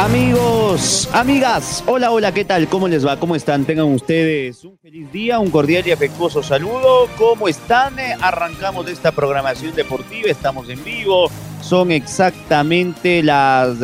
Amigos, 0.00 1.10
amigas, 1.12 1.84
hola, 1.86 2.10
hola, 2.10 2.32
¿qué 2.32 2.46
tal? 2.46 2.68
¿Cómo 2.68 2.88
les 2.88 3.06
va? 3.06 3.18
¿Cómo 3.18 3.36
están? 3.36 3.66
Tengan 3.66 3.84
ustedes 3.84 4.64
un 4.64 4.78
feliz 4.78 5.12
día, 5.12 5.38
un 5.38 5.50
cordial 5.50 5.86
y 5.86 5.90
afectuoso 5.90 6.42
saludo. 6.42 7.06
¿Cómo 7.18 7.48
están? 7.48 7.96
Arrancamos 8.22 8.88
esta 8.88 9.12
programación 9.12 9.74
deportiva, 9.74 10.30
estamos 10.30 10.70
en 10.70 10.82
vivo. 10.84 11.30
Son 11.60 11.92
exactamente 11.92 13.22
las 13.22 13.76
6 13.76 13.82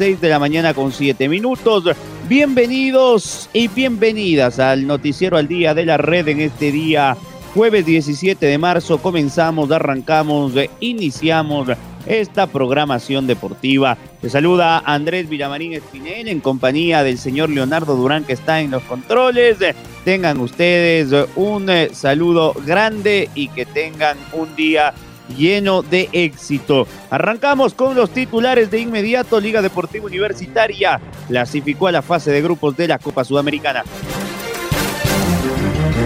eh, 0.00 0.16
de 0.18 0.28
la 0.30 0.38
mañana 0.38 0.72
con 0.72 0.90
7 0.90 1.28
minutos. 1.28 1.84
Bienvenidos 2.30 3.50
y 3.52 3.68
bienvenidas 3.68 4.58
al 4.58 4.86
noticiero 4.86 5.36
al 5.36 5.48
día 5.48 5.74
de 5.74 5.84
la 5.84 5.98
red 5.98 6.28
en 6.28 6.40
este 6.40 6.72
día 6.72 7.14
jueves 7.52 7.84
17 7.84 8.46
de 8.46 8.56
marzo. 8.56 9.02
Comenzamos, 9.02 9.70
arrancamos, 9.70 10.54
iniciamos 10.80 11.68
esta 12.08 12.46
programación 12.46 13.26
deportiva. 13.26 13.96
Te 14.20 14.30
saluda 14.30 14.78
Andrés 14.84 15.28
Villamarín 15.28 15.74
Espinel 15.74 16.28
en 16.28 16.40
compañía 16.40 17.04
del 17.04 17.18
señor 17.18 17.50
Leonardo 17.50 17.94
Durán 17.94 18.24
que 18.24 18.32
está 18.32 18.60
en 18.60 18.70
los 18.70 18.82
controles. 18.84 19.58
Tengan 20.04 20.40
ustedes 20.40 21.28
un 21.36 21.68
eh, 21.68 21.90
saludo 21.92 22.54
grande 22.64 23.28
y 23.34 23.48
que 23.48 23.66
tengan 23.66 24.16
un 24.32 24.56
día 24.56 24.94
lleno 25.36 25.82
de 25.82 26.08
éxito. 26.12 26.86
Arrancamos 27.10 27.74
con 27.74 27.94
los 27.94 28.10
titulares 28.10 28.70
de 28.70 28.80
inmediato. 28.80 29.38
Liga 29.38 29.60
Deportiva 29.60 30.06
Universitaria 30.06 31.00
clasificó 31.28 31.88
a 31.88 31.92
la 31.92 32.02
fase 32.02 32.30
de 32.30 32.40
grupos 32.40 32.76
de 32.76 32.88
la 32.88 32.98
Copa 32.98 33.24
Sudamericana. 33.24 33.84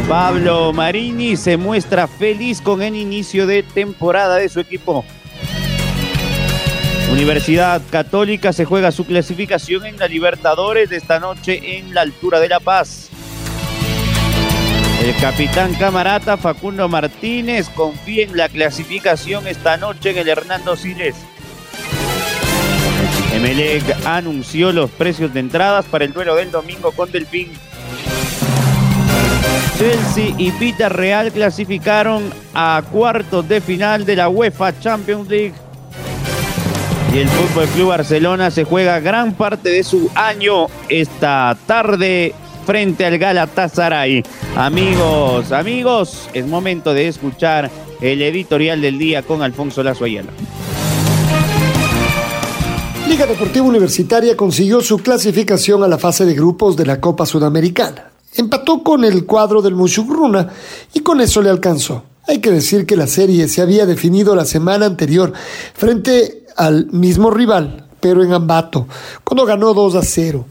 Pablo 0.09 0.73
Marini 0.73 1.37
se 1.37 1.57
muestra 1.57 2.09
feliz 2.09 2.61
con 2.61 2.83
el 2.83 2.97
inicio 2.97 3.47
de 3.47 3.63
temporada 3.63 4.37
de 4.37 4.49
su 4.49 4.59
equipo. 4.59 5.05
Universidad 7.13 7.83
Católica 7.91 8.55
se 8.55 8.65
juega 8.65 8.91
su 8.91 9.05
clasificación 9.05 9.85
en 9.85 9.99
la 9.99 10.09
Libertadores 10.09 10.89
de 10.89 10.97
esta 10.97 11.21
noche 11.21 11.77
en 11.77 11.93
la 11.93 12.01
altura 12.01 12.41
de 12.41 12.49
La 12.49 12.59
Paz. 12.59 13.11
El 15.05 15.15
capitán 15.21 15.75
camarata 15.75 16.39
Facundo 16.39 16.89
Martínez 16.89 17.69
confía 17.69 18.25
en 18.25 18.35
la 18.35 18.49
clasificación 18.49 19.47
esta 19.47 19.77
noche 19.77 20.11
en 20.11 20.19
el 20.19 20.29
Hernando 20.29 20.75
Siles. 20.75 21.15
Emelec 23.35 23.85
anunció 24.07 24.73
los 24.73 24.91
precios 24.91 25.35
de 25.35 25.41
entradas 25.41 25.85
para 25.85 26.07
el 26.07 26.15
duelo 26.15 26.35
del 26.35 26.51
domingo 26.51 26.93
con 26.93 27.13
Delfín. 27.13 27.53
Chelsea 29.77 30.35
y 30.39 30.51
Pita 30.53 30.89
Real 30.89 31.31
clasificaron 31.31 32.33
a 32.55 32.83
cuartos 32.91 33.47
de 33.49 33.61
final 33.61 34.07
de 34.07 34.17
la 34.17 34.31
UEFA 34.31 34.79
Champions 34.81 35.29
League. 35.29 35.55
Y 37.15 37.19
el 37.19 37.29
Fútbol 37.29 37.67
Club 37.69 37.89
Barcelona 37.89 38.51
se 38.51 38.65
juega 38.65 38.99
gran 39.01 39.35
parte 39.35 39.69
de 39.69 39.85
su 39.85 40.11
año 40.15 40.69
esta 40.89 41.59
tarde 41.67 42.35
frente 42.65 43.05
al 43.05 43.19
Galatasaray. 43.19 44.23
Amigos, 44.57 45.53
amigos, 45.53 46.31
es 46.33 46.47
momento 46.47 46.95
de 46.95 47.09
escuchar 47.09 47.71
el 48.01 48.23
editorial 48.23 48.81
del 48.81 48.99
día 48.99 49.23
con 49.23 49.43
Alfonso 49.43 49.83
Lazo 49.83 50.07
Ayala. 50.07 50.31
Liga 53.07 53.27
Deportiva 53.27 53.67
Universitaria 53.67 54.35
consiguió 54.35 54.81
su 54.81 54.97
clasificación 54.97 55.83
a 55.83 55.89
la 55.89 55.99
fase 55.99 56.25
de 56.25 56.33
grupos 56.33 56.79
de 56.79 56.87
la 56.87 56.99
Copa 56.99 57.27
Sudamericana. 57.27 58.11
Empató 58.35 58.83
con 58.83 59.05
el 59.05 59.27
cuadro 59.27 59.61
del 59.61 59.75
Mushugruna 59.75 60.49
y 60.95 61.01
con 61.01 61.21
eso 61.21 61.43
le 61.43 61.51
alcanzó. 61.51 62.05
Hay 62.27 62.39
que 62.39 62.51
decir 62.51 62.87
que 62.87 62.97
la 62.97 63.09
serie 63.09 63.49
se 63.49 63.61
había 63.61 63.85
definido 63.85 64.37
la 64.37 64.45
semana 64.45 64.87
anterior 64.87 65.33
frente 65.75 66.42
al 66.57 66.87
mismo 66.93 67.31
rival, 67.31 67.87
pero 68.01 68.23
en 68.25 68.33
Ambato, 68.33 68.89
cuando 69.25 69.47
ganó 69.47 69.75
2 69.75 69.95
a 69.95 70.03
0. 70.03 70.45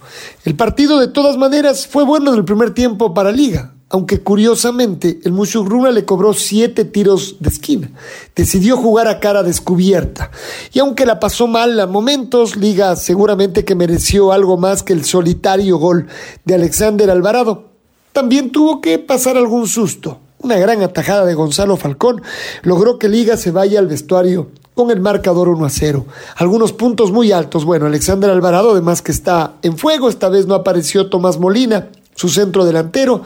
El 0.45 0.55
partido 0.55 0.99
de 0.99 1.09
todas 1.09 1.37
maneras 1.37 1.85
fue 1.85 2.05
bueno 2.05 2.31
en 2.31 2.37
el 2.37 2.45
primer 2.45 2.73
tiempo 2.73 3.13
para 3.13 3.31
Liga, 3.31 3.73
aunque 3.89 4.21
curiosamente 4.21 5.19
el 5.25 5.33
Mushugruna 5.33 5.91
le 5.91 6.05
cobró 6.05 6.33
siete 6.33 6.85
tiros 6.85 7.35
de 7.41 7.49
esquina. 7.49 7.91
Decidió 8.35 8.77
jugar 8.77 9.09
a 9.09 9.19
cara 9.19 9.43
descubierta. 9.43 10.31
Y 10.71 10.79
aunque 10.79 11.05
la 11.05 11.19
pasó 11.19 11.45
mal 11.45 11.77
a 11.77 11.87
momentos, 11.87 12.55
Liga 12.55 12.95
seguramente 12.95 13.65
que 13.65 13.75
mereció 13.75 14.31
algo 14.31 14.57
más 14.57 14.81
que 14.81 14.93
el 14.93 15.03
solitario 15.03 15.77
gol 15.77 16.07
de 16.45 16.55
Alexander 16.55 17.09
Alvarado. 17.09 17.65
También 18.13 18.51
tuvo 18.51 18.79
que 18.79 18.97
pasar 18.97 19.35
algún 19.35 19.67
susto. 19.67 20.19
Una 20.39 20.57
gran 20.57 20.81
atajada 20.81 21.25
de 21.25 21.33
Gonzalo 21.33 21.75
Falcón 21.75 22.21
logró 22.63 22.97
que 22.97 23.09
Liga 23.09 23.35
se 23.35 23.51
vaya 23.51 23.79
al 23.79 23.87
vestuario 23.87 24.49
con 24.73 24.91
el 24.91 24.99
marcador 24.99 25.49
1 25.49 25.65
a 25.65 25.69
0. 25.69 26.05
Algunos 26.37 26.73
puntos 26.73 27.11
muy 27.11 27.31
altos. 27.31 27.65
Bueno, 27.65 27.85
Alexander 27.85 28.29
Alvarado, 28.29 28.71
además 28.71 29.01
que 29.01 29.11
está 29.11 29.55
en 29.61 29.77
fuego, 29.77 30.09
esta 30.09 30.29
vez 30.29 30.47
no 30.47 30.55
apareció 30.55 31.09
Tomás 31.09 31.39
Molina, 31.39 31.89
su 32.15 32.29
centro 32.29 32.65
delantero. 32.65 33.23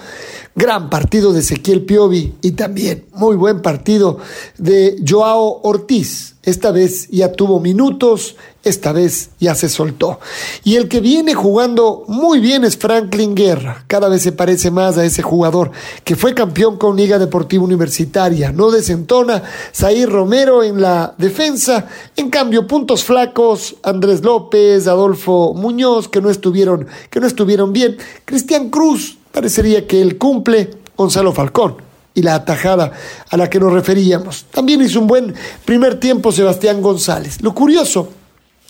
Gran 0.55 0.89
partido 0.89 1.33
de 1.33 1.41
Ezequiel 1.41 1.83
Piovi 1.83 2.35
y 2.41 2.51
también 2.51 3.05
muy 3.13 3.35
buen 3.35 3.61
partido 3.61 4.19
de 4.57 4.95
Joao 5.07 5.61
Ortiz. 5.63 6.34
Esta 6.45 6.71
vez 6.71 7.09
ya 7.09 7.31
tuvo 7.33 7.59
minutos, 7.59 8.35
esta 8.63 8.93
vez 8.93 9.31
ya 9.39 9.55
se 9.55 9.67
soltó. 9.67 10.19
Y 10.63 10.75
el 10.75 10.87
que 10.87 11.01
viene 11.01 11.33
jugando 11.33 12.05
muy 12.07 12.39
bien 12.39 12.63
es 12.63 12.77
Franklin 12.77 13.35
Guerra. 13.35 13.83
Cada 13.87 14.07
vez 14.07 14.21
se 14.21 14.31
parece 14.31 14.71
más 14.71 14.97
a 14.97 15.05
ese 15.05 15.21
jugador 15.21 15.71
que 16.03 16.15
fue 16.15 16.33
campeón 16.33 16.77
con 16.77 16.95
Liga 16.95 17.19
Deportiva 17.19 17.63
Universitaria. 17.63 18.51
No 18.51 18.71
desentona 18.71 19.43
Zair 19.73 20.09
Romero 20.09 20.63
en 20.63 20.79
la 20.79 21.13
defensa. 21.17 21.87
En 22.15 22.29
cambio, 22.29 22.67
puntos 22.67 23.03
flacos, 23.03 23.75
Andrés 23.83 24.23
López, 24.23 24.87
Adolfo 24.87 25.53
Muñoz, 25.53 26.07
que 26.07 26.21
no 26.21 26.29
estuvieron, 26.29 26.87
que 27.09 27.19
no 27.19 27.27
estuvieron 27.27 27.73
bien. 27.73 27.97
Cristian 28.25 28.69
Cruz 28.69 29.17
Parecería 29.35 29.85
que 29.85 30.01
él 30.01 30.17
cumple 30.17 30.69
Gonzalo 30.95 31.33
Falcón 31.33 31.75
y 32.15 32.21
la 32.23 32.35
atajada 32.35 32.91
a 33.29 33.37
la 33.37 33.49
que 33.49 33.59
nos 33.59 33.71
referíamos. 33.71 34.45
También 34.49 34.81
hizo 34.81 34.99
un 34.99 35.07
buen 35.07 35.35
primer 35.65 35.99
tiempo 35.99 36.31
Sebastián 36.31 36.81
González. 36.81 37.41
Lo 37.41 37.53
curioso 37.53 38.09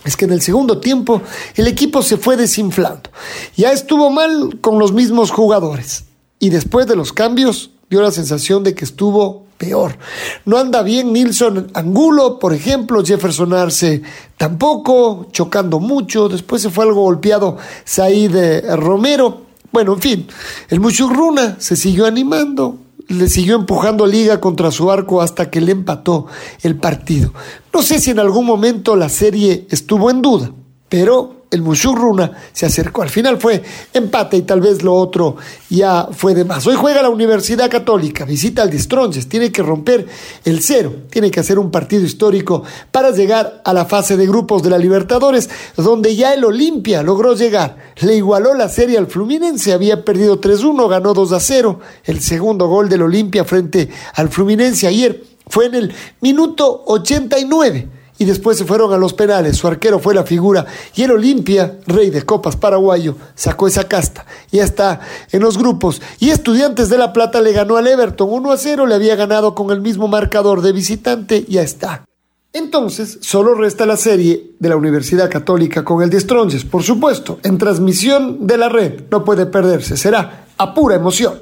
es 0.03 0.17
que 0.17 0.25
en 0.25 0.31
el 0.31 0.41
segundo 0.41 0.79
tiempo 0.79 1.21
el 1.55 1.67
equipo 1.67 2.01
se 2.01 2.17
fue 2.17 2.35
desinflando. 2.35 3.09
Ya 3.55 3.71
estuvo 3.71 4.09
mal 4.09 4.59
con 4.59 4.79
los 4.79 4.91
mismos 4.91 5.31
jugadores. 5.31 6.05
Y 6.39 6.49
después 6.49 6.87
de 6.87 6.95
los 6.95 7.13
cambios 7.13 7.71
dio 7.89 8.01
la 8.01 8.11
sensación 8.11 8.63
de 8.63 8.75
que 8.75 8.83
estuvo 8.83 9.45
peor. 9.57 9.97
No 10.45 10.57
anda 10.57 10.83
bien 10.83 11.13
Nilson 11.13 11.71
Angulo, 11.73 12.39
por 12.39 12.53
ejemplo, 12.53 13.03
Jefferson 13.03 13.53
Arce 13.53 14.01
tampoco, 14.37 15.27
chocando 15.31 15.79
mucho. 15.79 16.29
Después 16.29 16.61
se 16.61 16.69
fue 16.69 16.85
algo 16.85 17.01
golpeado 17.01 17.57
Said 17.83 18.35
eh, 18.35 18.75
Romero. 18.75 19.45
Bueno, 19.71 19.93
en 19.93 20.01
fin, 20.01 20.27
el 20.69 20.79
Muchurruna 20.79 21.57
se 21.59 21.75
siguió 21.75 22.05
animando, 22.05 22.77
le 23.07 23.27
siguió 23.29 23.55
empujando 23.55 24.05
Liga 24.05 24.39
contra 24.39 24.71
su 24.71 24.91
arco 24.91 25.21
hasta 25.21 25.49
que 25.49 25.61
le 25.61 25.71
empató 25.71 26.27
el 26.61 26.75
partido. 26.75 27.33
No 27.73 27.81
sé 27.81 27.99
si 27.99 28.11
en 28.11 28.19
algún 28.19 28.45
momento 28.45 28.95
la 28.95 29.09
serie 29.09 29.67
estuvo 29.69 30.09
en 30.09 30.21
duda, 30.21 30.51
pero 30.97 31.47
el 31.51 31.61
Mushurruna 31.61 32.31
se 32.53 32.65
acercó. 32.65 33.01
Al 33.01 33.09
final 33.09 33.37
fue 33.37 33.61
empate 33.93 34.37
y 34.37 34.43
tal 34.43 34.61
vez 34.61 34.81
lo 34.81 34.95
otro 34.95 35.35
ya 35.69 36.07
fue 36.09 36.33
de 36.33 36.45
más. 36.45 36.65
Hoy 36.67 36.75
juega 36.77 37.01
la 37.01 37.09
Universidad 37.09 37.69
Católica, 37.69 38.23
visita 38.23 38.61
al 38.61 38.69
Distronges, 38.69 39.27
tiene 39.27 39.51
que 39.51 39.61
romper 39.61 40.07
el 40.45 40.63
cero, 40.63 40.93
tiene 41.09 41.29
que 41.29 41.41
hacer 41.41 41.59
un 41.59 41.69
partido 41.69 42.05
histórico 42.05 42.63
para 42.93 43.11
llegar 43.11 43.61
a 43.65 43.73
la 43.73 43.83
fase 43.83 44.15
de 44.15 44.25
grupos 44.25 44.63
de 44.63 44.69
la 44.69 44.77
Libertadores, 44.77 45.49
donde 45.75 46.15
ya 46.15 46.33
el 46.33 46.45
Olimpia 46.45 47.03
logró 47.03 47.35
llegar. 47.35 47.75
Le 47.97 48.15
igualó 48.15 48.53
la 48.53 48.69
serie 48.69 48.97
al 48.97 49.07
Fluminense, 49.07 49.73
había 49.73 50.05
perdido 50.05 50.39
3-1, 50.39 50.87
ganó 50.87 51.13
2-0. 51.13 51.77
El 52.05 52.21
segundo 52.21 52.69
gol 52.69 52.87
del 52.87 53.01
Olimpia 53.01 53.43
frente 53.43 53.89
al 54.13 54.29
Fluminense 54.29 54.87
ayer 54.87 55.21
fue 55.45 55.65
en 55.65 55.75
el 55.75 55.93
minuto 56.21 56.83
89 56.85 57.94
y 58.17 58.25
después 58.25 58.57
se 58.57 58.65
fueron 58.65 58.93
a 58.93 58.97
los 58.97 59.13
penales. 59.13 59.57
Su 59.57 59.67
arquero 59.67 59.99
fue 59.99 60.13
la 60.13 60.23
figura 60.23 60.65
y 60.93 61.03
el 61.03 61.11
Olimpia, 61.11 61.79
rey 61.87 62.09
de 62.09 62.23
copas 62.23 62.55
paraguayo, 62.55 63.15
sacó 63.35 63.67
esa 63.67 63.87
casta. 63.87 64.25
Ya 64.51 64.63
está 64.63 65.01
en 65.31 65.41
los 65.41 65.57
grupos. 65.57 66.01
Y 66.19 66.29
Estudiantes 66.29 66.89
de 66.89 66.97
La 66.97 67.13
Plata 67.13 67.41
le 67.41 67.51
ganó 67.51 67.77
al 67.77 67.87
Everton 67.87 68.29
1 68.31 68.51
a 68.51 68.57
0, 68.57 68.85
le 68.85 68.95
había 68.95 69.15
ganado 69.15 69.55
con 69.55 69.71
el 69.71 69.81
mismo 69.81 70.07
marcador 70.07 70.61
de 70.61 70.71
visitante, 70.71 71.45
ya 71.47 71.61
está. 71.61 72.05
Entonces, 72.53 73.17
solo 73.19 73.53
resta 73.53 73.85
la 73.85 73.97
serie 73.97 74.51
de 74.59 74.69
la 74.69 74.77
Universidad 74.77 75.29
Católica 75.29 75.83
con 75.83 76.01
el 76.01 76.09
de 76.09 76.21
Stronges, 76.21 76.63
por 76.63 76.83
supuesto, 76.83 77.39
en 77.43 77.57
transmisión 77.57 78.47
de 78.47 78.57
la 78.57 78.69
red. 78.69 79.01
No 79.11 79.25
puede 79.25 79.45
perderse, 79.45 79.97
será 79.97 80.45
a 80.57 80.73
pura 80.73 80.95
emoción. 80.95 81.33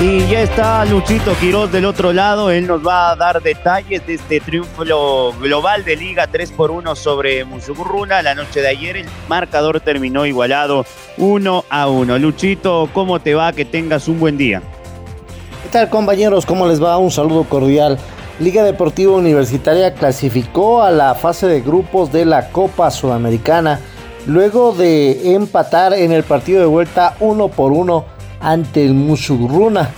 Y 0.00 0.24
ya 0.28 0.42
está 0.42 0.84
Luchito 0.84 1.34
Quiroz 1.40 1.72
del 1.72 1.84
otro 1.84 2.12
lado. 2.12 2.52
Él 2.52 2.68
nos 2.68 2.86
va 2.86 3.10
a 3.10 3.16
dar 3.16 3.42
detalles 3.42 4.06
de 4.06 4.14
este 4.14 4.38
triunfo 4.38 4.84
global 5.40 5.84
de 5.84 5.96
Liga 5.96 6.28
3 6.28 6.52
por 6.52 6.70
1 6.70 6.94
sobre 6.94 7.44
Musuburruna. 7.44 8.22
La 8.22 8.36
noche 8.36 8.60
de 8.60 8.68
ayer 8.68 8.96
el 8.98 9.06
marcador 9.28 9.80
terminó 9.80 10.24
igualado 10.24 10.86
1 11.16 11.64
a 11.68 11.88
1. 11.88 12.16
Luchito, 12.18 12.88
¿cómo 12.92 13.18
te 13.18 13.34
va? 13.34 13.52
Que 13.52 13.64
tengas 13.64 14.06
un 14.06 14.20
buen 14.20 14.38
día. 14.38 14.62
¿Qué 15.64 15.68
tal 15.70 15.90
compañeros? 15.90 16.46
¿Cómo 16.46 16.68
les 16.68 16.80
va? 16.80 16.96
Un 16.96 17.10
saludo 17.10 17.42
cordial. 17.42 17.98
Liga 18.38 18.62
Deportiva 18.62 19.16
Universitaria 19.16 19.94
clasificó 19.94 20.80
a 20.80 20.92
la 20.92 21.16
fase 21.16 21.48
de 21.48 21.60
grupos 21.60 22.12
de 22.12 22.24
la 22.24 22.50
Copa 22.50 22.92
Sudamericana 22.92 23.80
luego 24.28 24.72
de 24.72 25.34
empatar 25.34 25.92
en 25.92 26.12
el 26.12 26.22
partido 26.22 26.60
de 26.60 26.66
vuelta 26.66 27.16
1 27.18 27.48
por 27.48 27.72
1 27.72 28.17
ante 28.40 28.84
el 28.84 28.94
Musugruna. 28.94 29.90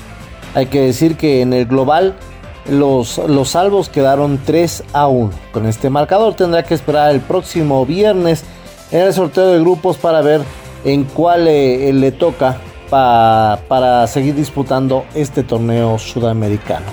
Hay 0.55 0.67
que 0.67 0.81
decir 0.81 1.17
que 1.17 1.43
en 1.43 1.53
el 1.53 1.67
global 1.67 2.17
los, 2.69 3.19
los 3.19 3.51
salvos 3.51 3.89
quedaron 3.89 4.41
3 4.45 4.85
a 4.93 5.07
1. 5.07 5.31
Con 5.53 5.67
este 5.67 5.91
marcador 5.91 6.35
tendrá 6.35 6.63
que 6.63 6.75
esperar 6.75 7.13
el 7.13 7.21
próximo 7.21 7.85
viernes 7.87 8.45
en 8.91 9.03
el 9.03 9.13
sorteo 9.13 9.49
de 9.49 9.61
grupos 9.61 9.97
para 9.97 10.21
ver 10.21 10.43
en 10.85 11.05
cuál 11.05 11.47
eh, 11.49 11.93
le 11.93 12.13
toca 12.13 12.59
para 12.89 14.07
seguir 14.09 14.35
disputando 14.35 15.05
este 15.15 15.45
torneo 15.45 15.97
sudamericano. 15.97 16.87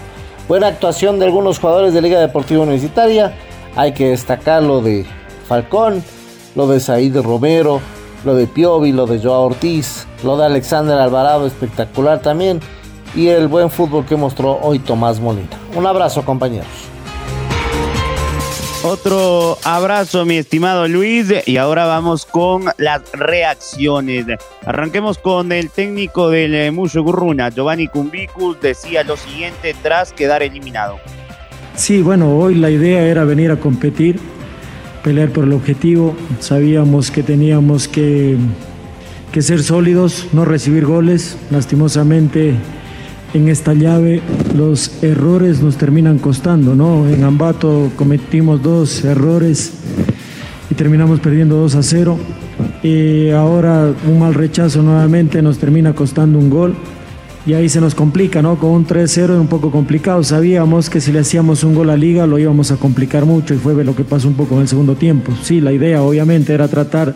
Buena 0.47 0.67
actuación 0.67 1.19
de 1.19 1.25
algunos 1.25 1.59
jugadores 1.59 1.93
de 1.93 2.01
Liga 2.01 2.19
Deportiva 2.19 2.61
Universitaria. 2.61 3.33
Hay 3.75 3.93
que 3.93 4.09
destacar 4.09 4.63
lo 4.63 4.81
de 4.81 5.05
Falcón, 5.47 6.03
lo 6.55 6.67
de 6.67 6.79
Said 6.79 7.17
Romero, 7.17 7.81
lo 8.27 8.35
de 8.35 8.45
Piovi, 8.45 8.91
lo 8.91 9.07
de 9.07 9.19
Joao 9.19 9.45
Ortiz, 9.45 10.05
lo 10.21 10.37
de 10.37 10.45
Alexander 10.45 10.97
Alvarado, 10.99 11.47
espectacular 11.47 12.21
también, 12.21 12.59
y 13.15 13.29
el 13.29 13.47
buen 13.47 13.71
fútbol 13.71 14.05
que 14.05 14.17
mostró 14.17 14.59
hoy 14.61 14.79
Tomás 14.79 15.19
Molina. 15.19 15.57
Un 15.75 15.87
abrazo 15.87 16.23
compañeros. 16.25 16.67
Otro 18.83 19.57
abrazo, 19.63 20.25
mi 20.25 20.37
estimado 20.37 20.87
Luis. 20.87 21.33
Y 21.45 21.57
ahora 21.57 21.85
vamos 21.85 22.25
con 22.25 22.65
las 22.77 23.01
reacciones. 23.13 24.25
Arranquemos 24.65 25.17
con 25.17 25.51
el 25.51 25.69
técnico 25.69 26.29
del 26.29 26.53
eh, 26.53 26.71
Musho 26.71 27.03
Gurruna, 27.03 27.49
Giovanni 27.49 27.87
Cumbicus, 27.87 28.59
decía 28.61 29.03
lo 29.03 29.17
siguiente 29.17 29.73
tras 29.81 30.11
quedar 30.11 30.43
eliminado. 30.43 30.99
Sí, 31.75 32.01
bueno, 32.01 32.37
hoy 32.37 32.55
la 32.55 32.69
idea 32.69 33.01
era 33.03 33.23
venir 33.23 33.51
a 33.51 33.55
competir 33.55 34.19
pelear 35.07 35.29
por 35.29 35.45
el 35.45 35.53
objetivo. 35.53 36.17
Sabíamos 36.41 37.11
que 37.11 37.23
teníamos 37.23 37.87
que, 37.87 38.35
que 39.31 39.41
ser 39.41 39.63
sólidos, 39.63 40.27
no 40.33 40.43
recibir 40.43 40.85
goles. 40.85 41.37
Lastimosamente 41.49 42.55
en 43.33 43.47
esta 43.47 43.73
llave 43.73 44.21
los 44.53 45.01
errores 45.01 45.61
nos 45.61 45.77
terminan 45.77 46.19
costando, 46.19 46.75
¿no? 46.75 47.07
En 47.07 47.23
Ambato 47.23 47.89
cometimos 47.95 48.61
dos 48.61 49.05
errores 49.05 49.75
y 50.69 50.75
terminamos 50.75 51.21
perdiendo 51.21 51.55
2 51.55 51.75
a 51.75 51.83
0. 51.83 52.19
Y 52.83 53.29
ahora 53.29 53.93
un 54.09 54.19
mal 54.19 54.33
rechazo 54.33 54.83
nuevamente 54.83 55.41
nos 55.41 55.57
termina 55.57 55.93
costando 55.93 56.37
un 56.37 56.49
gol 56.49 56.75
y 57.47 57.53
ahí 57.53 57.69
se 57.69 57.79
nos 57.79 57.95
complica, 57.95 58.41
¿no? 58.41 58.59
Con 58.59 58.71
un 58.71 58.85
3-0 58.85 59.05
es 59.07 59.29
un 59.29 59.47
poco 59.47 59.71
complicado. 59.71 60.21
Sabíamos 60.21 60.89
que 60.89 60.99
si 60.99 61.13
le 61.13 61.19
hacíamos 61.19 61.63
un 61.63 61.73
gol 61.73 61.89
a 61.89 61.95
Liga 61.95 62.27
lo 62.27 62.37
íbamos 62.37 62.71
a 62.71 62.75
complicar 62.75 63.25
mucho 63.25 63.53
y 63.53 63.57
fue 63.57 63.85
lo 63.85 63.95
que 63.95 64.03
pasó 64.03 64.27
un 64.27 64.33
poco 64.33 64.55
en 64.55 64.61
el 64.61 64.67
segundo 64.67 64.95
tiempo. 64.95 65.31
Sí, 65.43 65.61
la 65.61 65.71
idea 65.71 66.03
obviamente 66.03 66.53
era 66.53 66.67
tratar 66.67 67.15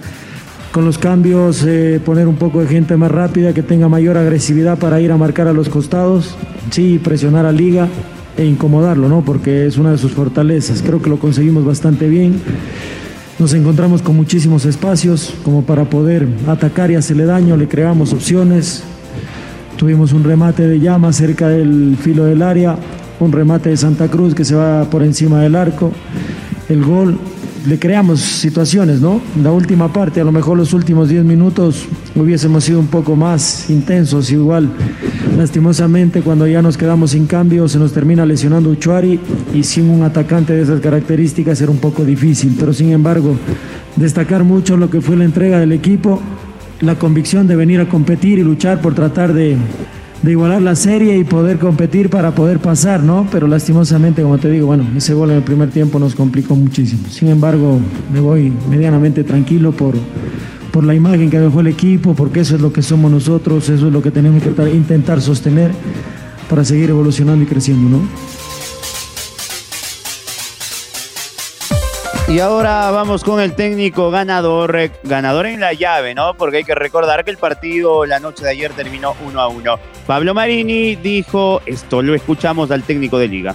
con 0.71 0.85
los 0.85 0.97
cambios, 0.97 1.65
eh, 1.67 1.99
poner 2.03 2.29
un 2.29 2.37
poco 2.37 2.61
de 2.61 2.67
gente 2.67 2.95
más 2.95 3.11
rápida, 3.11 3.53
que 3.53 3.61
tenga 3.61 3.89
mayor 3.89 4.17
agresividad 4.17 4.79
para 4.79 5.01
ir 5.01 5.11
a 5.11 5.17
marcar 5.17 5.49
a 5.49 5.53
los 5.53 5.67
costados, 5.67 6.33
sí, 6.69 6.97
presionar 7.03 7.45
a 7.45 7.51
Liga 7.51 7.89
e 8.37 8.45
incomodarlo, 8.45 9.09
¿no? 9.09 9.25
Porque 9.25 9.65
es 9.65 9.77
una 9.77 9.91
de 9.91 9.97
sus 9.97 10.13
fortalezas. 10.13 10.81
Creo 10.81 11.01
que 11.01 11.09
lo 11.09 11.19
conseguimos 11.19 11.65
bastante 11.65 12.07
bien. 12.07 12.39
Nos 13.37 13.53
encontramos 13.53 14.01
con 14.01 14.15
muchísimos 14.15 14.65
espacios 14.65 15.33
como 15.43 15.63
para 15.63 15.89
poder 15.89 16.25
atacar 16.47 16.89
y 16.89 16.95
hacerle 16.95 17.25
daño, 17.25 17.57
le 17.57 17.67
creamos 17.67 18.13
opciones, 18.13 18.85
Tuvimos 19.81 20.13
un 20.13 20.23
remate 20.23 20.67
de 20.67 20.79
llama 20.79 21.11
cerca 21.11 21.47
del 21.47 21.97
filo 21.99 22.25
del 22.25 22.43
área, 22.43 22.77
un 23.19 23.31
remate 23.31 23.71
de 23.71 23.77
Santa 23.77 24.09
Cruz 24.09 24.35
que 24.35 24.45
se 24.45 24.53
va 24.53 24.83
por 24.83 25.01
encima 25.01 25.41
del 25.41 25.55
arco. 25.55 25.91
El 26.69 26.83
gol, 26.83 27.17
le 27.65 27.79
creamos 27.79 28.19
situaciones, 28.19 29.01
¿no? 29.01 29.19
La 29.41 29.51
última 29.51 29.91
parte, 29.91 30.21
a 30.21 30.23
lo 30.23 30.31
mejor 30.31 30.55
los 30.55 30.73
últimos 30.73 31.09
10 31.09 31.23
minutos 31.25 31.87
hubiésemos 32.15 32.63
sido 32.65 32.79
un 32.79 32.89
poco 32.89 33.15
más 33.15 33.71
intensos, 33.71 34.31
igual. 34.31 34.69
Lastimosamente, 35.35 36.21
cuando 36.21 36.45
ya 36.45 36.61
nos 36.61 36.77
quedamos 36.77 37.09
sin 37.09 37.25
cambio, 37.25 37.67
se 37.67 37.79
nos 37.79 37.91
termina 37.91 38.23
lesionando 38.23 38.69
Uchuari 38.69 39.19
y 39.51 39.63
sin 39.63 39.89
un 39.89 40.03
atacante 40.03 40.53
de 40.53 40.61
esas 40.61 40.79
características 40.79 41.59
era 41.59 41.71
un 41.71 41.79
poco 41.79 42.05
difícil. 42.05 42.55
Pero 42.59 42.71
sin 42.71 42.91
embargo, 42.91 43.35
destacar 43.95 44.43
mucho 44.43 44.77
lo 44.77 44.91
que 44.91 45.01
fue 45.01 45.17
la 45.17 45.25
entrega 45.25 45.59
del 45.59 45.71
equipo 45.71 46.21
la 46.81 46.95
convicción 46.95 47.47
de 47.47 47.55
venir 47.55 47.79
a 47.79 47.87
competir 47.87 48.39
y 48.39 48.43
luchar 48.43 48.81
por 48.81 48.95
tratar 48.95 49.33
de, 49.33 49.55
igualar 50.23 50.61
la 50.61 50.75
serie 50.75 51.17
y 51.17 51.23
poder 51.23 51.59
competir 51.59 52.09
para 52.09 52.33
poder 52.33 52.59
pasar, 52.59 53.03
¿no? 53.03 53.27
Pero 53.31 53.47
lastimosamente, 53.47 54.23
como 54.23 54.37
te 54.37 54.49
digo, 54.49 54.67
bueno, 54.67 54.85
ese 54.95 55.13
gol 55.13 55.31
en 55.31 55.37
el 55.37 55.43
primer 55.43 55.69
tiempo 55.69 55.99
nos 55.99 56.15
complicó 56.15 56.55
muchísimo. 56.55 57.07
Sin 57.09 57.29
embargo, 57.29 57.79
me 58.11 58.19
voy 58.19 58.51
medianamente 58.69 59.23
tranquilo 59.23 59.71
por, 59.71 59.95
por 60.71 60.83
la 60.83 60.95
imagen 60.95 61.29
que 61.29 61.39
dejó 61.39 61.61
el 61.61 61.67
equipo, 61.67 62.15
porque 62.15 62.41
eso 62.41 62.55
es 62.55 62.61
lo 62.61 62.73
que 62.73 62.81
somos 62.81 63.11
nosotros, 63.11 63.69
eso 63.69 63.87
es 63.87 63.93
lo 63.93 64.01
que 64.01 64.11
tenemos 64.11 64.41
que 64.41 64.49
intentar 64.75 65.21
sostener 65.21 65.71
para 66.49 66.65
seguir 66.65 66.89
evolucionando 66.89 67.43
y 67.43 67.47
creciendo, 67.47 67.97
¿no? 67.97 68.01
Y 72.31 72.39
ahora 72.39 72.89
vamos 72.91 73.25
con 73.25 73.41
el 73.41 73.55
técnico 73.55 74.09
ganador, 74.09 74.73
eh, 74.77 74.89
ganador 75.03 75.47
en 75.47 75.59
la 75.59 75.73
llave, 75.73 76.15
¿no? 76.15 76.33
Porque 76.35 76.57
hay 76.57 76.63
que 76.63 76.73
recordar 76.73 77.25
que 77.25 77.31
el 77.31 77.35
partido 77.35 78.05
la 78.05 78.21
noche 78.21 78.45
de 78.45 78.51
ayer 78.51 78.71
terminó 78.71 79.15
1 79.27 79.41
a 79.41 79.49
1. 79.49 79.79
Pablo 80.07 80.33
Marini 80.33 80.95
dijo 80.95 81.61
esto, 81.65 82.01
lo 82.01 82.15
escuchamos 82.15 82.71
al 82.71 82.83
técnico 82.83 83.19
de 83.19 83.27
liga. 83.27 83.53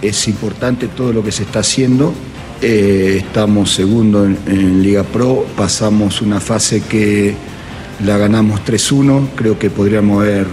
Es 0.00 0.26
importante 0.28 0.88
todo 0.88 1.12
lo 1.12 1.22
que 1.22 1.30
se 1.30 1.42
está 1.42 1.58
haciendo. 1.58 2.14
Eh, 2.62 3.18
estamos 3.18 3.72
segundo 3.72 4.24
en, 4.24 4.82
Liga 4.82 5.02
Pro, 5.02 5.44
pasamos 5.54 6.22
una 6.22 6.40
fase 6.40 6.82
que 6.82 7.34
la 8.02 8.16
ganamos 8.16 8.64
3-1, 8.64 9.28
creo 9.36 9.58
que 9.58 9.68
podríamos 9.68 10.22
haber 10.22 10.46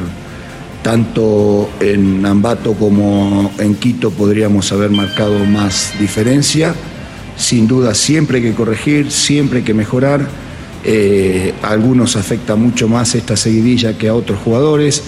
tanto 0.83 1.69
en 1.79 2.25
Ambato 2.25 2.73
como 2.73 3.51
en 3.57 3.75
Quito 3.75 4.11
podríamos 4.11 4.69
haber 4.73 4.89
marcado 4.89 5.45
más 5.45 5.93
diferencia 5.97 6.75
sin 7.41 7.67
duda 7.67 7.95
siempre 7.95 8.37
hay 8.37 8.43
que 8.43 8.53
corregir, 8.53 9.11
siempre 9.11 9.59
hay 9.59 9.65
que 9.65 9.73
mejorar. 9.73 10.27
Eh, 10.83 11.53
a 11.61 11.69
algunos 11.69 12.15
afecta 12.15 12.55
mucho 12.55 12.87
más 12.87 13.13
esta 13.15 13.35
seguidilla 13.35 13.97
que 13.97 14.07
a 14.07 14.15
otros 14.15 14.39
jugadores, 14.39 15.03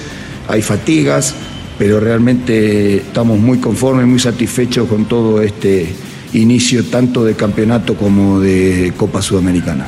hay 0.48 0.62
fatigas, 0.62 1.34
pero 1.80 2.00
realmente 2.00 2.98
estamos 2.98 3.40
muy 3.40 3.58
conformes, 3.60 4.06
muy 4.06 4.20
satisfechos 4.20 4.88
con 4.88 5.06
todo 5.06 5.42
este 5.42 5.88
inicio 6.34 6.84
tanto 6.86 7.24
de 7.24 7.36
campeonato 7.36 7.96
como 7.96 8.40
de 8.40 8.94
Copa 8.98 9.22
Sudamericana. 9.22 9.88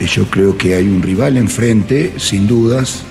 Yo 0.00 0.28
creo 0.28 0.56
que 0.56 0.74
hay 0.74 0.88
un 0.88 1.02
rival 1.02 1.36
enfrente, 1.36 2.14
sin 2.16 2.46
dudas, 2.48 3.02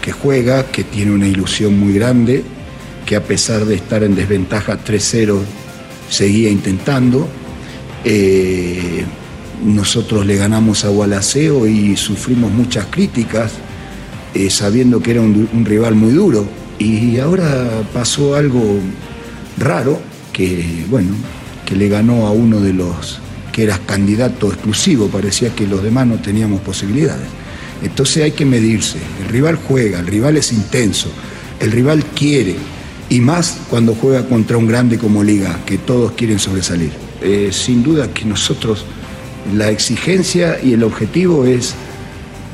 que 0.00 0.12
juega, 0.12 0.66
que 0.66 0.84
tiene 0.84 1.12
una 1.12 1.28
ilusión 1.28 1.78
muy 1.78 1.92
grande, 1.92 2.42
que 3.04 3.16
a 3.16 3.22
pesar 3.22 3.66
de 3.66 3.74
estar 3.74 4.02
en 4.02 4.14
desventaja 4.14 4.78
3-0, 4.82 5.38
seguía 6.08 6.50
intentando 6.50 7.28
eh, 8.04 9.04
nosotros 9.64 10.26
le 10.26 10.36
ganamos 10.36 10.84
a 10.84 10.88
Gualaceo 10.88 11.66
y 11.66 11.96
sufrimos 11.96 12.50
muchas 12.50 12.86
críticas, 12.86 13.52
eh, 14.34 14.50
sabiendo 14.50 15.00
que 15.00 15.12
era 15.12 15.20
un, 15.20 15.64
rival 15.64 15.94
muy 15.94 16.12
duro. 16.12 16.46
Y 16.78 17.18
ahora 17.18 17.82
pasó 17.92 18.34
algo 18.34 18.78
raro, 19.58 20.00
que 20.32 20.84
bueno, 20.90 21.14
que 21.64 21.76
le 21.76 21.88
ganó 21.88 22.26
a 22.26 22.32
uno 22.32 22.60
de 22.60 22.72
los 22.72 23.20
que 23.52 23.64
era 23.64 23.78
candidato 23.78 24.48
exclusivo, 24.48 25.08
parecía 25.08 25.54
que 25.54 25.66
los 25.66 25.82
demás 25.82 26.06
no 26.06 26.16
teníamos 26.16 26.62
posibilidades. 26.62 27.28
Entonces 27.82 28.24
hay 28.24 28.32
que 28.32 28.46
medirse, 28.46 28.98
el 29.22 29.28
rival 29.28 29.56
juega, 29.56 30.00
el 30.00 30.06
rival 30.06 30.38
es 30.38 30.52
intenso, 30.52 31.08
el 31.60 31.70
rival 31.70 32.02
quiere, 32.16 32.56
y 33.10 33.20
más 33.20 33.58
cuando 33.68 33.94
juega 33.94 34.26
contra 34.26 34.56
un 34.56 34.66
grande 34.66 34.98
como 34.98 35.22
Liga, 35.22 35.60
que 35.66 35.76
todos 35.76 36.12
quieren 36.12 36.38
sobresalir. 36.38 37.11
Eh, 37.22 37.50
sin 37.52 37.82
duda 37.82 38.12
que 38.12 38.24
nosotros 38.24 38.84
la 39.54 39.70
exigencia 39.70 40.58
y 40.62 40.72
el 40.72 40.82
objetivo 40.82 41.44
es 41.44 41.74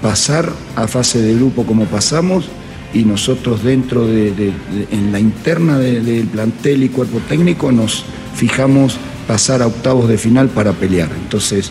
pasar 0.03 0.51
a 0.77 0.87
fase 0.87 1.21
de 1.21 1.35
grupo 1.35 1.65
como 1.65 1.85
pasamos 1.87 2.49
y 2.95 3.05
nosotros 3.05 3.63
dentro 3.63 4.07
de, 4.07 4.53
en 4.91 5.13
la 5.13 5.21
interna 5.21 5.79
del 5.79 6.27
plantel 6.27 6.83
y 6.83 6.89
cuerpo 6.89 7.21
técnico 7.29 7.71
nos 7.73 8.05
fijamos 8.35 8.97
pasar 9.27 9.63
a 9.63 9.67
octavos 9.67 10.09
de 10.09 10.17
final 10.17 10.49
para 10.49 10.73
pelear. 10.73 11.11
Entonces 11.23 11.71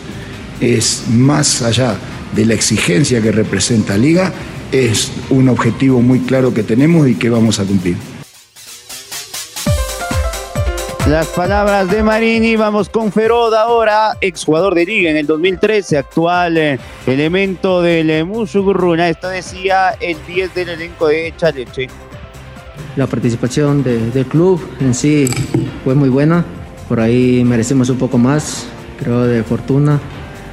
es 0.60 1.04
más 1.10 1.62
allá 1.62 1.96
de 2.34 2.46
la 2.46 2.54
exigencia 2.54 3.20
que 3.22 3.32
representa 3.32 3.96
Liga, 3.96 4.32
es 4.70 5.10
un 5.30 5.48
objetivo 5.48 6.02
muy 6.02 6.20
claro 6.20 6.52
que 6.52 6.62
tenemos 6.62 7.08
y 7.08 7.14
que 7.14 7.30
vamos 7.30 7.58
a 7.58 7.64
cumplir. 7.64 7.96
Las 11.08 11.28
palabras 11.28 11.90
de 11.90 12.02
Marini, 12.02 12.56
vamos 12.56 12.90
con 12.90 13.10
Ferod 13.10 13.54
ahora, 13.54 14.18
exjugador 14.20 14.74
de 14.74 14.84
Liga 14.84 15.10
en 15.10 15.16
el 15.16 15.26
2013, 15.26 15.96
actual 15.96 16.58
eh, 16.58 16.78
elemento 17.06 17.80
del 17.80 18.10
eh. 18.10 18.26
Esto 19.08 19.28
decía 19.28 19.96
el 20.00 20.18
10 20.26 20.54
del 20.54 20.68
elenco 20.68 21.08
de 21.08 21.32
Chaleche. 21.34 21.88
La 22.94 23.06
participación 23.06 23.82
del 23.82 24.26
club 24.26 24.60
en 24.80 24.92
sí 24.92 25.30
fue 25.82 25.94
muy 25.94 26.10
buena, 26.10 26.44
por 26.90 27.00
ahí 27.00 27.42
merecemos 27.42 27.88
un 27.88 27.96
poco 27.96 28.18
más, 28.18 28.66
creo, 28.98 29.24
de 29.24 29.42
fortuna. 29.42 29.98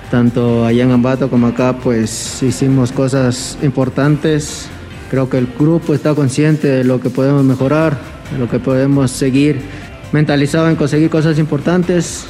Tanto 0.10 0.64
allá 0.66 0.86
en 0.86 0.92
Ambato 0.92 1.30
como 1.30 1.48
acá, 1.48 1.76
pues 1.84 2.42
hicimos 2.42 2.94
cosas 2.94 3.58
importantes. 3.62 4.70
Creo 5.12 5.30
que 5.30 5.38
el 5.38 5.48
grupo 5.48 5.94
está 5.94 6.16
consciente 6.16 6.70
de 6.70 6.86
lo 6.86 7.02
que 7.02 7.10
podemos 7.10 7.44
mejorar, 7.44 7.98
de 8.32 8.38
lo 8.38 8.50
que 8.50 8.60
podemos 8.60 9.12
seguir 9.12 9.85
mentalizado 10.16 10.70
en 10.70 10.78
conseguir 10.78 11.10
cosas 11.10 11.38
importantes. 11.40 12.24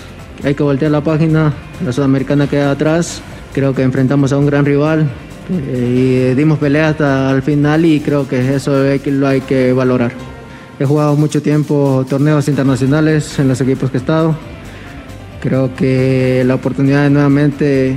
Hay 0.44 0.56
que 0.56 0.64
voltear 0.64 0.90
la 0.90 1.02
página, 1.02 1.54
la 1.86 1.92
sudamericana 1.92 2.48
queda 2.48 2.72
atrás. 2.72 3.22
Creo 3.54 3.76
que 3.76 3.84
enfrentamos 3.84 4.34
a 4.34 4.40
un 4.40 4.48
gran 4.48 4.66
rival 4.66 5.08
eh, 5.52 6.32
y 6.34 6.36
dimos 6.36 6.58
pelea 6.58 6.90
hasta 6.90 7.30
el 7.30 7.44
final 7.44 7.86
y 7.86 8.00
creo 8.00 8.28
que 8.28 8.56
eso 8.56 8.72
lo 8.72 9.28
hay 9.28 9.42
que 9.42 9.72
valorar. 9.72 10.14
He 10.80 10.86
jugado 10.86 11.16
mucho 11.16 11.44
tiempo 11.44 12.04
torneos 12.10 12.48
internacionales 12.48 13.38
en 13.38 13.50
los 13.50 13.62
equipos 13.62 13.92
que 13.92 13.98
he 13.98 14.00
estado. 14.00 14.36
Creo 15.40 15.76
que 15.76 16.44
la 16.44 16.56
oportunidad 16.56 17.04
de 17.04 17.12
nuevamente 17.12 17.96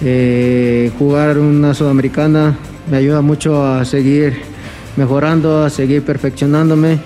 eh, 0.00 0.92
jugar 0.96 1.38
una 1.38 1.74
sudamericana 1.74 2.56
me 2.88 2.98
ayuda 2.98 3.20
mucho 3.20 3.66
a 3.66 3.84
seguir 3.84 4.36
mejorando, 4.96 5.64
a 5.64 5.70
seguir 5.70 6.02
perfeccionándome 6.02 7.00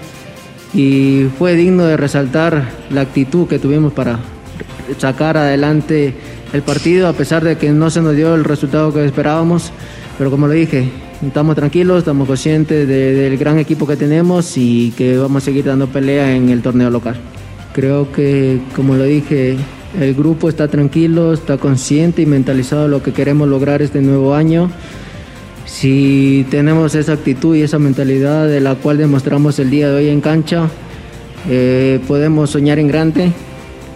y 0.75 1.26
fue 1.38 1.55
digno 1.55 1.85
de 1.85 1.97
resaltar 1.97 2.71
la 2.91 3.02
actitud 3.02 3.47
que 3.47 3.59
tuvimos 3.59 3.93
para 3.93 4.19
sacar 4.99 5.37
adelante 5.37 6.14
el 6.52 6.62
partido 6.62 7.09
a 7.09 7.12
pesar 7.12 7.45
de 7.45 7.57
que 7.57 7.71
no 7.71 7.91
se 7.91 8.00
nos 8.00 8.14
dio 8.14 8.35
el 8.35 8.45
resultado 8.45 8.93
que 8.93 9.05
esperábamos, 9.05 9.71
pero 10.19 10.31
como 10.31 10.47
lo 10.47 10.52
dije, 10.52 10.91
estamos 11.26 11.57
tranquilos, 11.57 11.99
estamos 11.99 12.26
conscientes 12.26 12.87
del 12.87 13.37
gran 13.38 13.59
equipo 13.59 13.87
que 13.87 13.97
tenemos 13.97 14.57
y 14.57 14.93
que 14.97 15.17
vamos 15.17 15.43
a 15.43 15.47
seguir 15.47 15.64
dando 15.64 15.87
pelea 15.87 16.35
en 16.35 16.50
el 16.50 16.62
torneo 16.62 16.91
local. 16.91 17.17
Creo 17.73 18.12
que, 18.12 18.61
como 18.76 18.97
lo 18.97 19.05
dije, 19.05 19.57
el 19.99 20.14
grupo 20.14 20.49
está 20.49 20.69
tranquilo, 20.69 21.33
está 21.33 21.57
consciente 21.57 22.23
y 22.23 22.26
mentalizado 22.26 22.83
de 22.83 22.88
lo 22.88 23.02
que 23.02 23.12
queremos 23.12 23.49
lograr 23.49 23.81
este 23.81 24.02
nuevo 24.02 24.35
año. 24.35 24.71
Si 25.64 26.47
tenemos 26.50 26.95
esa 26.95 27.12
actitud 27.12 27.57
y 27.57 27.62
esa 27.62 27.78
mentalidad 27.78 28.49
de 28.49 28.61
la 28.61 28.75
cual 28.75 28.99
demostramos 28.99 29.59
el 29.59 29.71
día 29.71 29.88
de 29.88 29.97
hoy 29.97 30.09
en 30.09 30.21
cancha, 30.21 30.69
eh, 31.49 32.00
podemos 32.07 32.50
soñar 32.50 32.78
en 32.78 32.88
grande. 32.88 33.33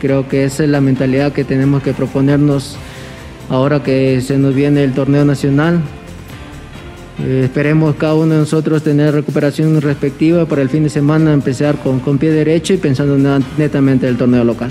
Creo 0.01 0.29
que 0.29 0.45
esa 0.45 0.65
es 0.65 0.71
la 0.71 0.81
mentalidad 0.81 1.33
que 1.33 1.45
tenemos 1.45 1.83
que 1.83 1.93
proponernos 1.93 2.77
ahora 3.49 3.83
que 3.83 4.21
se 4.21 4.39
nos 4.39 4.55
viene 4.55 4.85
el 4.85 4.93
torneo 4.93 5.25
nacional. 5.25 5.81
Eh, 7.25 7.43
esperemos 7.45 7.97
cada 7.97 8.15
uno 8.15 8.35
de 8.35 8.41
nosotros 8.41 8.83
tener 8.83 9.15
recuperación 9.15 9.81
respectiva 9.81 10.45
para 10.47 10.63
el 10.63 10.69
fin 10.69 10.83
de 10.83 10.91
semana 10.91 11.33
empezar 11.33 11.77
con, 11.77 12.01
con 12.01 12.19
pie 12.19 12.31
derecho 12.31 12.75
y 12.75 12.77
pensando 12.77 13.17
netamente 13.57 14.07
en 14.07 14.13
el 14.13 14.19
torneo 14.19 14.45
local. 14.45 14.71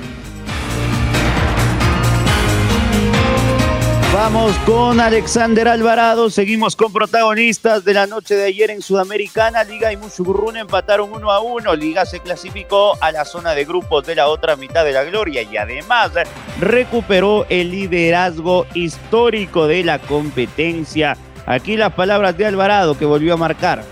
Vamos 4.28 4.58
con 4.66 5.00
Alexander 5.00 5.68
Alvarado, 5.68 6.32
seguimos 6.32 6.76
con 6.76 6.92
protagonistas 6.92 7.86
de 7.86 7.94
la 7.94 8.08
noche 8.08 8.34
de 8.34 8.46
ayer 8.46 8.72
en 8.72 8.82
Sudamericana. 8.82 9.64
Liga 9.64 9.94
y 9.94 9.98
Mushugurruna 9.98 10.62
empataron 10.62 11.14
uno 11.14 11.30
a 11.30 11.42
uno. 11.42 11.76
Liga 11.76 12.08
se 12.08 12.22
clasificó 12.22 12.98
a 13.02 13.12
la 13.12 13.24
zona 13.24 13.54
de 13.54 13.66
grupos 13.66 14.04
de 14.08 14.16
la 14.16 14.28
otra 14.28 14.56
mitad 14.56 14.84
de 14.84 14.94
la 14.94 15.04
gloria 15.04 15.44
y 15.44 15.58
además 15.58 16.10
recuperó 16.60 17.46
el 17.50 17.70
liderazgo 17.70 18.66
histórico 18.74 19.68
de 19.68 19.84
la 19.84 20.00
competencia. 20.00 21.16
Aquí 21.46 21.78
las 21.78 21.94
palabras 21.94 22.36
de 22.36 22.48
Alvarado 22.48 22.98
que 22.98 23.06
volvió 23.06 23.36
a 23.36 23.38
marcar. 23.38 23.84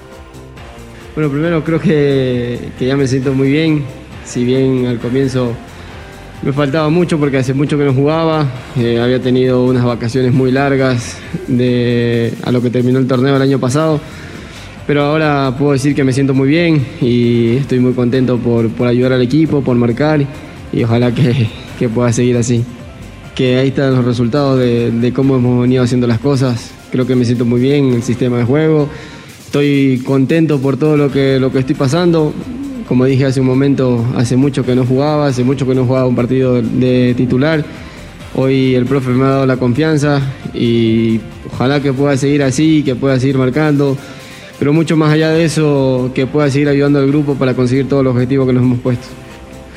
Bueno, 1.13 1.29
primero 1.29 1.63
creo 1.63 1.79
que 1.79 2.71
ya 2.79 2.97
me 2.97 3.05
siento 3.05 3.33
muy 3.33 3.51
bien. 3.51 3.85
Si 4.25 4.43
bien 4.43 4.87
al 4.87 4.97
comienzo 4.97 5.53
me 6.43 6.51
faltaba 6.51 6.89
mucho 6.89 7.17
porque 7.17 7.37
hace 7.37 7.53
mucho 7.53 7.77
que 7.77 7.85
no 7.85 7.93
jugaba, 7.93 8.45
eh, 8.77 8.99
había 8.99 9.21
tenido 9.21 9.63
unas 9.63 9.85
vacaciones 9.85 10.33
muy 10.33 10.51
largas 10.51 11.17
de, 11.47 12.33
a 12.43 12.51
lo 12.51 12.61
que 12.61 12.69
terminó 12.69 12.99
el 12.99 13.07
torneo 13.07 13.35
el 13.35 13.41
año 13.41 13.59
pasado, 13.59 14.01
pero 14.85 15.03
ahora 15.03 15.55
puedo 15.57 15.71
decir 15.71 15.95
que 15.95 16.03
me 16.03 16.11
siento 16.11 16.33
muy 16.33 16.49
bien 16.49 16.85
y 16.99 17.55
estoy 17.55 17.79
muy 17.79 17.93
contento 17.93 18.37
por, 18.37 18.69
por 18.69 18.87
ayudar 18.87 19.13
al 19.13 19.21
equipo, 19.21 19.61
por 19.61 19.77
marcar 19.77 20.25
y 20.73 20.83
ojalá 20.83 21.13
que, 21.13 21.47
que, 21.79 21.87
pueda 21.87 22.11
seguir 22.11 22.35
así. 22.35 22.65
Que 23.35 23.57
ahí 23.57 23.69
están 23.69 23.95
los 23.95 24.03
resultados 24.03 24.59
de, 24.59 25.13
cómo 25.15 25.37
hemos 25.37 25.61
venido 25.61 25.81
haciendo 25.81 26.07
las 26.07 26.19
cosas, 26.19 26.71
creo 26.91 27.07
que 27.07 27.15
me 27.15 27.23
siento 27.23 27.45
muy 27.45 27.61
bien 27.61 27.85
en 27.85 27.93
el 27.93 28.03
sistema 28.03 28.37
de 28.37 28.43
juego, 28.43 28.89
estoy 29.45 30.03
contento 30.05 30.59
por 30.59 30.75
todo 30.75 30.97
lo 30.97 31.09
que, 31.09 31.39
lo 31.39 31.53
que 31.53 31.59
estoy 31.59 31.75
pasando, 31.75 32.33
como 32.93 33.05
dije 33.05 33.25
hace 33.25 33.41
un 33.41 33.47
momento, 33.47 34.05
hace 34.15 34.35
mucho 34.35 34.63
que 34.63 34.75
no 34.75 34.85
jugaba, 34.85 35.25
hace 35.25 35.43
mucho 35.43 35.65
que 35.65 35.73
no 35.73 35.83
jugaba 35.83 36.05
un 36.05 36.15
partido 36.15 36.61
de 36.61 37.15
titular. 37.17 37.65
Hoy 38.35 38.75
el 38.75 38.85
profe 38.85 39.09
me 39.09 39.25
ha 39.25 39.29
dado 39.29 39.45
la 39.47 39.57
confianza 39.57 40.21
y 40.53 41.19
ojalá 41.51 41.81
que 41.81 41.91
pueda 41.91 42.15
seguir 42.17 42.43
así, 42.43 42.83
que 42.83 42.93
pueda 42.93 43.19
seguir 43.19 43.39
marcando, 43.39 43.97
pero 44.59 44.73
mucho 44.73 44.95
más 44.95 45.11
allá 45.11 45.31
de 45.31 45.43
eso, 45.43 46.11
que 46.13 46.27
pueda 46.27 46.51
seguir 46.51 46.69
ayudando 46.69 46.99
al 46.99 47.07
grupo 47.07 47.33
para 47.33 47.55
conseguir 47.55 47.89
todos 47.89 48.03
los 48.03 48.13
objetivos 48.13 48.45
que 48.45 48.53
nos 48.53 48.61
hemos 48.61 48.77
puesto. 48.77 49.07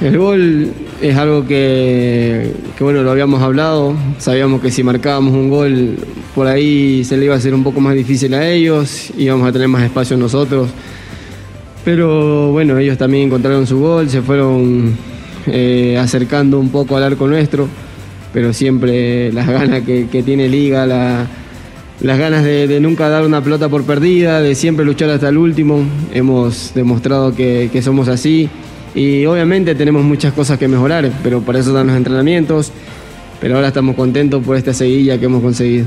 El 0.02 0.18
gol 0.18 0.68
es 1.00 1.16
algo 1.16 1.46
que, 1.46 2.52
que, 2.76 2.84
bueno, 2.84 3.02
lo 3.02 3.10
habíamos 3.10 3.40
hablado, 3.40 3.94
sabíamos 4.18 4.60
que 4.60 4.70
si 4.70 4.82
marcábamos 4.82 5.32
un 5.32 5.48
gol 5.48 5.96
por 6.34 6.48
ahí 6.48 7.02
se 7.02 7.16
le 7.16 7.24
iba 7.24 7.34
a 7.34 7.38
hacer 7.38 7.54
un 7.54 7.64
poco 7.64 7.80
más 7.80 7.94
difícil 7.94 8.34
a 8.34 8.46
ellos, 8.46 9.10
íbamos 9.16 9.48
a 9.48 9.52
tener 9.52 9.68
más 9.68 9.84
espacio 9.84 10.18
nosotros. 10.18 10.68
Pero 11.86 12.50
bueno, 12.50 12.76
ellos 12.78 12.98
también 12.98 13.28
encontraron 13.28 13.64
su 13.64 13.78
gol, 13.78 14.10
se 14.10 14.20
fueron 14.20 14.96
eh, 15.46 15.96
acercando 15.96 16.58
un 16.58 16.70
poco 16.70 16.96
al 16.96 17.04
arco 17.04 17.28
nuestro, 17.28 17.68
pero 18.32 18.52
siempre 18.52 19.32
las 19.32 19.46
ganas 19.46 19.82
que, 19.84 20.22
tiene 20.24 20.48
Liga, 20.48 20.84
las 20.84 22.18
ganas 22.18 22.42
de, 22.42 22.80
nunca 22.80 23.08
dar 23.08 23.24
una 23.24 23.40
pelota 23.40 23.68
por 23.68 23.84
perdida, 23.84 24.40
de 24.40 24.56
siempre 24.56 24.84
luchar 24.84 25.10
hasta 25.10 25.28
el 25.28 25.36
último. 25.36 25.84
Hemos 26.12 26.72
demostrado 26.74 27.36
que, 27.36 27.70
que 27.72 27.80
somos 27.82 28.08
así 28.08 28.50
y 28.96 29.24
obviamente 29.26 29.76
tenemos 29.76 30.02
muchas 30.02 30.32
cosas 30.32 30.58
que 30.58 30.66
mejorar, 30.66 31.08
pero 31.22 31.42
para 31.42 31.60
eso 31.60 31.72
dan 31.72 31.86
los 31.86 31.96
entrenamientos. 31.96 32.72
Pero 33.40 33.54
ahora 33.54 33.68
estamos 33.68 33.94
contentos 33.94 34.44
por 34.44 34.56
esta 34.56 34.74
seguilla 34.74 35.20
que 35.20 35.26
hemos 35.26 35.40
conseguido. 35.40 35.86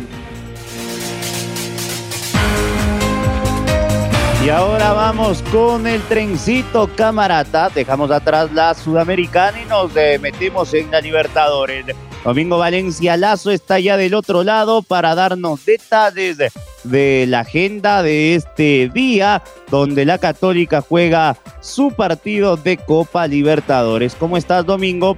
Y 4.43 4.48
ahora 4.48 4.93
vamos 4.93 5.43
con 5.51 5.86
el 5.86 6.01
trencito 6.03 6.89
camarata. 6.96 7.69
Dejamos 7.69 8.10
atrás 8.10 8.50
la 8.53 8.74
Sudamericana 8.74 9.62
y 9.62 9.65
nos 9.65 9.93
eh, 9.98 10.17
metemos 10.17 10.74
en 10.74 10.89
la 10.89 11.01
Libertadores. 11.01 11.86
Domingo 12.24 12.58
Valencia 12.58 13.17
Lazo 13.17 13.51
está 13.51 13.81
ya 13.81 13.98
del 13.98 14.13
otro 14.13 14.43
lado 14.43 14.81
para 14.81 15.13
darnos 15.13 15.65
detalles 15.65 16.38
de 16.86 17.25
la 17.27 17.41
agenda 17.41 18.01
de 18.01 18.36
este 18.36 18.89
día, 18.93 19.43
donde 19.69 20.05
la 20.05 20.17
Católica 20.17 20.81
juega 20.81 21.38
su 21.60 21.91
partido 21.91 22.55
de 22.55 22.77
Copa 22.77 23.27
Libertadores. 23.27 24.15
¿Cómo 24.15 24.38
estás, 24.38 24.65
Domingo? 24.65 25.17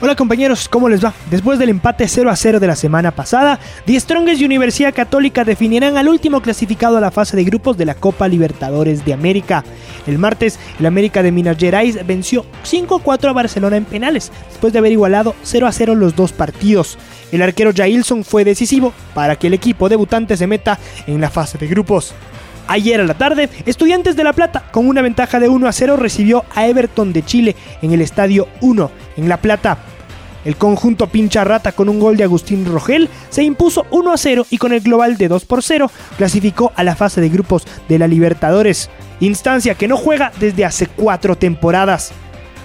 Hola 0.00 0.16
compañeros, 0.16 0.68
¿cómo 0.68 0.88
les 0.88 1.04
va? 1.04 1.14
Después 1.30 1.56
del 1.56 1.68
empate 1.68 2.08
0 2.08 2.28
a 2.28 2.34
0 2.34 2.58
de 2.58 2.66
la 2.66 2.74
semana 2.74 3.12
pasada, 3.12 3.60
The 3.86 3.98
Strongest 4.00 4.40
y 4.40 4.44
Universidad 4.44 4.92
Católica 4.92 5.44
definirán 5.44 5.96
al 5.96 6.08
último 6.08 6.42
clasificado 6.42 6.96
a 6.96 7.00
la 7.00 7.12
fase 7.12 7.36
de 7.36 7.44
grupos 7.44 7.78
de 7.78 7.84
la 7.84 7.94
Copa 7.94 8.26
Libertadores 8.26 9.04
de 9.04 9.12
América. 9.12 9.64
El 10.08 10.18
martes, 10.18 10.58
el 10.80 10.86
América 10.86 11.22
de 11.22 11.30
Minas 11.30 11.56
Gerais 11.58 12.04
venció 12.04 12.44
5-4 12.68 13.28
a 13.28 13.32
Barcelona 13.32 13.76
en 13.76 13.84
penales, 13.84 14.32
después 14.48 14.72
de 14.72 14.80
haber 14.80 14.90
igualado 14.90 15.36
0 15.44 15.68
a 15.68 15.72
0 15.72 15.94
los 15.94 16.16
dos 16.16 16.32
partidos. 16.32 16.98
El 17.30 17.42
arquero 17.42 17.70
Jailson 17.74 18.24
fue 18.24 18.44
decisivo 18.44 18.92
para 19.14 19.36
que 19.36 19.46
el 19.46 19.54
equipo 19.54 19.88
debutante 19.88 20.36
se 20.36 20.48
meta 20.48 20.76
en 21.06 21.20
la 21.20 21.30
fase 21.30 21.56
de 21.56 21.68
grupos. 21.68 22.14
Ayer 22.66 23.00
a 23.00 23.04
la 23.04 23.14
tarde, 23.14 23.50
Estudiantes 23.66 24.16
de 24.16 24.24
La 24.24 24.32
Plata, 24.32 24.64
con 24.72 24.88
una 24.88 25.02
ventaja 25.02 25.38
de 25.38 25.48
1 25.48 25.68
a 25.68 25.72
0, 25.72 25.96
recibió 25.96 26.44
a 26.54 26.66
Everton 26.66 27.12
de 27.12 27.22
Chile 27.22 27.56
en 27.82 27.92
el 27.92 28.00
Estadio 28.00 28.48
1, 28.62 28.90
en 29.18 29.28
La 29.28 29.36
Plata. 29.36 29.78
El 30.46 30.56
conjunto 30.56 31.08
pincha 31.08 31.44
rata 31.44 31.72
con 31.72 31.88
un 31.88 32.00
gol 32.00 32.16
de 32.16 32.24
Agustín 32.24 32.66
Rogel 32.66 33.08
se 33.30 33.42
impuso 33.42 33.86
1 33.90 34.12
a 34.12 34.16
0 34.16 34.46
y 34.50 34.58
con 34.58 34.72
el 34.72 34.80
global 34.80 35.16
de 35.16 35.28
2 35.28 35.44
por 35.46 35.62
0 35.62 35.90
clasificó 36.18 36.72
a 36.76 36.84
la 36.84 36.96
fase 36.96 37.20
de 37.20 37.30
grupos 37.30 37.66
de 37.88 37.98
la 37.98 38.06
Libertadores, 38.06 38.90
instancia 39.20 39.74
que 39.74 39.88
no 39.88 39.96
juega 39.96 40.32
desde 40.40 40.64
hace 40.64 40.86
cuatro 40.86 41.36
temporadas. 41.36 42.12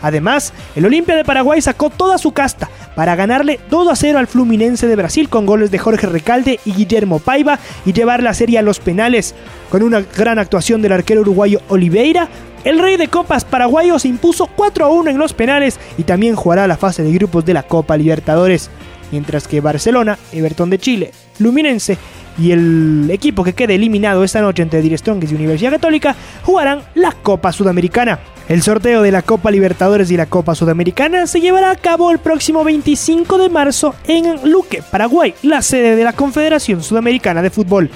Además, 0.01 0.53
el 0.75 0.85
Olimpia 0.85 1.15
de 1.15 1.25
Paraguay 1.25 1.61
sacó 1.61 1.89
toda 1.89 2.17
su 2.17 2.31
casta 2.31 2.69
para 2.99 3.15
ganarle 3.15 3.61
2 3.69 3.87
a 3.87 3.95
0 3.95 4.19
al 4.19 4.27
Fluminense 4.27 4.85
de 4.85 4.97
Brasil 4.97 5.29
con 5.29 5.45
goles 5.45 5.71
de 5.71 5.79
Jorge 5.79 6.05
Recalde 6.05 6.59
y 6.65 6.73
Guillermo 6.73 7.19
Paiva 7.19 7.57
y 7.85 7.93
llevar 7.93 8.21
la 8.21 8.33
serie 8.33 8.59
a 8.59 8.61
los 8.61 8.81
penales. 8.81 9.35
Con 9.69 9.83
una 9.83 10.01
gran 10.01 10.37
actuación 10.37 10.81
del 10.81 10.91
arquero 10.91 11.21
uruguayo 11.21 11.61
Oliveira, 11.69 12.27
el 12.65 12.77
rey 12.77 12.97
de 12.97 13.07
copas 13.07 13.45
paraguayo 13.45 13.97
se 13.99 14.09
impuso 14.09 14.47
4 14.47 14.83
a 14.83 14.89
1 14.89 15.11
en 15.11 15.17
los 15.17 15.31
penales 15.31 15.79
y 15.97 16.03
también 16.03 16.35
jugará 16.35 16.67
la 16.67 16.75
fase 16.75 17.01
de 17.01 17.13
grupos 17.13 17.45
de 17.45 17.53
la 17.53 17.63
Copa 17.63 17.95
Libertadores. 17.95 18.69
Mientras 19.13 19.47
que 19.47 19.61
Barcelona, 19.61 20.19
Everton 20.33 20.69
de 20.69 20.79
Chile, 20.79 21.11
Fluminense 21.35 21.97
y 22.39 22.51
el 22.51 23.09
equipo 23.11 23.43
que 23.43 23.53
quede 23.53 23.75
eliminado 23.75 24.23
esta 24.23 24.41
noche 24.41 24.63
entre 24.63 24.81
Dire 24.81 24.97
Strongest 24.97 25.33
y 25.33 25.35
Universidad 25.35 25.71
Católica 25.71 26.15
jugarán 26.43 26.81
la 26.95 27.11
Copa 27.11 27.51
Sudamericana. 27.51 28.19
El 28.47 28.61
sorteo 28.61 29.01
de 29.01 29.11
la 29.11 29.21
Copa 29.21 29.51
Libertadores 29.51 30.09
y 30.09 30.17
la 30.17 30.25
Copa 30.25 30.55
Sudamericana 30.55 31.27
se 31.27 31.41
llevará 31.41 31.69
a 31.71 31.75
cabo 31.75 32.11
el 32.11 32.19
próximo 32.19 32.63
25 32.63 33.37
de 33.37 33.49
marzo 33.49 33.93
en 34.07 34.49
Luque, 34.49 34.81
Paraguay, 34.89 35.35
la 35.43 35.61
sede 35.61 35.95
de 35.95 36.03
la 36.03 36.13
Confederación 36.13 36.81
Sudamericana 36.81 37.41
de 37.41 37.49
Fútbol. 37.49 37.89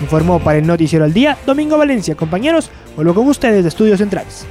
Informó 0.00 0.40
para 0.40 0.58
el 0.58 0.66
Noticiero 0.66 1.04
al 1.04 1.12
Día 1.12 1.36
Domingo 1.46 1.76
Valencia. 1.76 2.14
Compañeros, 2.14 2.70
vuelvo 2.96 3.14
con 3.14 3.28
ustedes 3.28 3.62
de 3.62 3.68
Estudios 3.68 3.98
Centrales. 3.98 4.46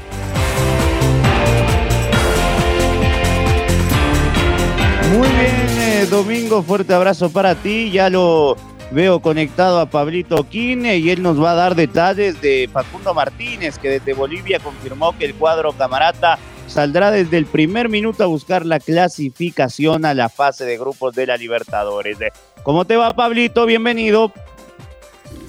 Muy 5.11 5.27
bien, 5.27 5.79
eh, 5.79 6.07
Domingo, 6.09 6.61
fuerte 6.61 6.93
abrazo 6.93 7.31
para 7.31 7.55
ti. 7.55 7.89
Ya 7.89 8.11
lo 8.11 8.55
Veo 8.91 9.19
conectado 9.19 9.79
a 9.79 9.85
Pablito 9.85 10.43
Quine 10.49 10.97
y 10.97 11.11
él 11.11 11.21
nos 11.21 11.41
va 11.41 11.51
a 11.51 11.55
dar 11.55 11.75
detalles 11.75 12.41
de 12.41 12.67
Facundo 12.71 13.13
Martínez, 13.13 13.77
que 13.77 13.89
desde 13.89 14.13
Bolivia 14.13 14.59
confirmó 14.59 15.15
que 15.15 15.25
el 15.25 15.35
cuadro 15.35 15.73
camarata 15.73 16.39
saldrá 16.65 17.11
desde 17.11 17.37
el 17.37 17.45
primer 17.45 17.87
minuto 17.87 18.23
a 18.23 18.27
buscar 18.27 18.65
la 18.65 18.79
clasificación 18.79 20.05
a 20.05 20.15
la 20.15 20.27
fase 20.27 20.65
de 20.65 20.77
grupos 20.77 21.13
de 21.13 21.27
la 21.27 21.37
Libertadores. 21.37 22.17
¿Cómo 22.63 22.85
te 22.85 22.97
va, 22.97 23.11
Pablito? 23.11 23.67
Bienvenido. 23.67 24.31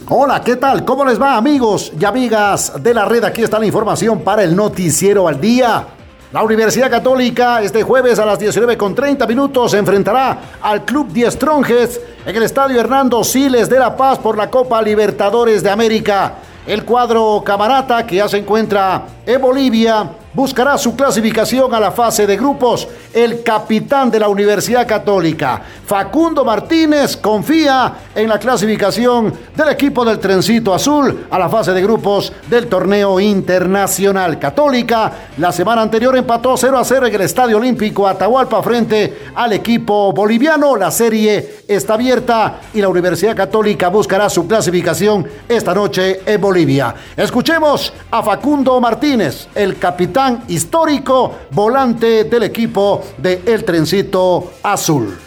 Hola, 0.08 0.42
¿qué 0.42 0.56
tal? 0.56 0.84
¿Cómo 0.84 1.04
les 1.04 1.20
va, 1.20 1.36
amigos 1.36 1.92
y 1.98 2.04
amigas 2.04 2.82
de 2.82 2.92
la 2.92 3.06
red? 3.06 3.24
Aquí 3.24 3.42
está 3.42 3.58
la 3.58 3.66
información 3.66 4.22
para 4.22 4.42
el 4.42 4.54
Noticiero 4.54 5.28
al 5.28 5.40
Día. 5.40 5.86
La 6.32 6.44
Universidad 6.44 6.88
Católica 6.88 7.60
este 7.60 7.82
jueves 7.82 8.20
a 8.20 8.24
las 8.24 8.38
19 8.38 8.76
con 8.76 8.94
30 8.94 9.26
minutos 9.26 9.72
se 9.72 9.78
enfrentará 9.78 10.38
al 10.62 10.84
Club 10.84 11.08
10 11.12 11.36
Tronjes 11.36 12.00
en 12.24 12.36
el 12.36 12.44
Estadio 12.44 12.78
Hernando 12.78 13.24
Siles 13.24 13.68
de 13.68 13.80
La 13.80 13.96
Paz 13.96 14.20
por 14.20 14.36
la 14.36 14.48
Copa 14.48 14.80
Libertadores 14.80 15.60
de 15.60 15.70
América. 15.70 16.34
El 16.64 16.84
cuadro 16.84 17.42
camarata 17.44 18.06
que 18.06 18.14
ya 18.16 18.28
se 18.28 18.38
encuentra 18.38 19.02
en 19.26 19.40
Bolivia 19.40 20.08
buscará 20.32 20.78
su 20.78 20.94
clasificación 20.94 21.74
a 21.74 21.80
la 21.80 21.90
fase 21.90 22.26
de 22.26 22.36
grupos. 22.36 22.86
El 23.12 23.42
capitán 23.42 24.10
de 24.10 24.20
la 24.20 24.28
Universidad 24.28 24.86
Católica, 24.86 25.60
Facundo 25.86 26.44
Martínez, 26.44 27.16
confía 27.16 27.94
en 28.14 28.28
la 28.28 28.38
clasificación 28.38 29.32
del 29.56 29.68
equipo 29.70 30.04
del 30.04 30.18
Trencito 30.18 30.72
Azul 30.72 31.26
a 31.30 31.38
la 31.38 31.48
fase 31.48 31.72
de 31.72 31.82
grupos 31.82 32.32
del 32.48 32.68
torneo 32.68 33.18
internacional. 33.18 34.38
Católica 34.38 35.12
la 35.38 35.50
semana 35.50 35.82
anterior 35.82 36.16
empató 36.16 36.56
0 36.56 36.78
a 36.78 36.84
0 36.84 37.06
en 37.06 37.14
el 37.14 37.20
Estadio 37.22 37.56
Olímpico 37.56 38.06
Atahualpa 38.06 38.62
frente 38.62 39.30
al 39.34 39.52
equipo 39.52 40.12
boliviano. 40.12 40.76
La 40.76 40.90
serie 40.90 41.62
está 41.66 41.94
abierta 41.94 42.60
y 42.72 42.80
la 42.80 42.88
Universidad 42.88 43.36
Católica 43.36 43.88
buscará 43.88 44.30
su 44.30 44.46
clasificación 44.46 45.26
esta 45.48 45.74
noche 45.74 46.20
en 46.24 46.40
Bolivia. 46.40 46.94
Escuchemos 47.16 47.92
a 48.10 48.22
Facundo 48.22 48.80
Martínez, 48.80 49.48
el 49.54 49.78
capitán 49.78 50.19
histórico 50.48 51.38
volante 51.50 52.24
del 52.24 52.42
equipo 52.42 53.02
de 53.16 53.40
El 53.46 53.64
Trencito 53.64 54.52
Azul. 54.62 55.18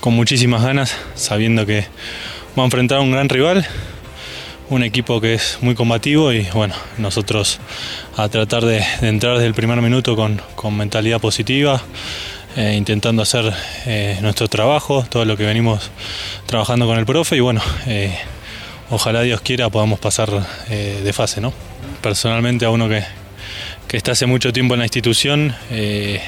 Con 0.00 0.14
muchísimas 0.14 0.62
ganas, 0.62 0.96
sabiendo 1.14 1.66
que 1.66 1.86
va 2.58 2.62
a 2.62 2.64
enfrentar 2.64 2.98
a 2.98 3.00
un 3.00 3.12
gran 3.12 3.28
rival, 3.28 3.66
un 4.68 4.82
equipo 4.82 5.20
que 5.20 5.34
es 5.34 5.58
muy 5.60 5.74
combativo 5.74 6.32
y 6.32 6.48
bueno, 6.52 6.74
nosotros 6.98 7.60
a 8.16 8.28
tratar 8.28 8.64
de, 8.64 8.82
entrar 9.02 9.34
desde 9.34 9.46
el 9.46 9.54
primer 9.54 9.80
minuto 9.82 10.16
con, 10.16 10.40
mentalidad 10.76 11.20
positiva, 11.20 11.80
eh, 12.56 12.74
intentando 12.76 13.22
hacer 13.22 13.52
eh, 13.86 14.18
nuestro 14.20 14.48
trabajo, 14.48 15.04
todo 15.08 15.24
lo 15.24 15.36
que 15.36 15.44
venimos 15.44 15.90
trabajando 16.46 16.86
con 16.86 16.98
el 16.98 17.06
profe 17.06 17.36
y 17.36 17.40
bueno, 17.40 17.60
eh, 17.86 18.16
ojalá 18.90 19.22
Dios 19.22 19.42
quiera 19.42 19.70
podamos 19.70 20.00
pasar 20.00 20.28
de 20.68 21.12
fase, 21.12 21.40
¿no? 21.40 21.52
Personalmente 22.02 22.64
a 22.64 22.70
uno 22.70 22.88
que, 22.88 23.04
que 23.88 23.96
está 23.96 24.12
hace 24.12 24.26
mucho 24.26 24.52
tiempo 24.52 24.74
en 24.74 24.80
la 24.80 24.86
institución, 24.86 25.54
eh, 25.70 26.20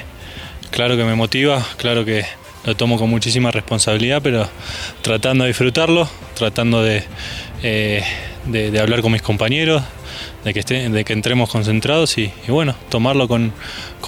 claro 0.71 0.97
que 0.97 1.05
me 1.05 1.15
motiva, 1.15 1.65
claro 1.77 2.05
que 2.05 2.25
lo 2.65 2.77
tomo 2.77 2.99
con 2.99 3.11
muchísima 3.11 3.51
responsabilidad, 3.51 4.21
pero 4.23 4.49
tratando 5.03 5.45
de 5.45 5.49
disfrutarlo, 5.49 6.09
tratando 6.35 6.83
de, 6.83 7.05
eh, 7.63 8.03
hablar 8.81 9.03
con 9.03 9.13
mis 9.13 9.23
compañeros, 9.23 9.83
de 10.45 10.55
que, 10.55 10.63
de 10.63 11.05
que 11.05 11.13
entremos 11.13 11.51
concentrados 11.51 12.19
y, 12.19 12.33
bueno, 12.49 12.75
tomarlo 12.89 13.29
con, 13.29 13.53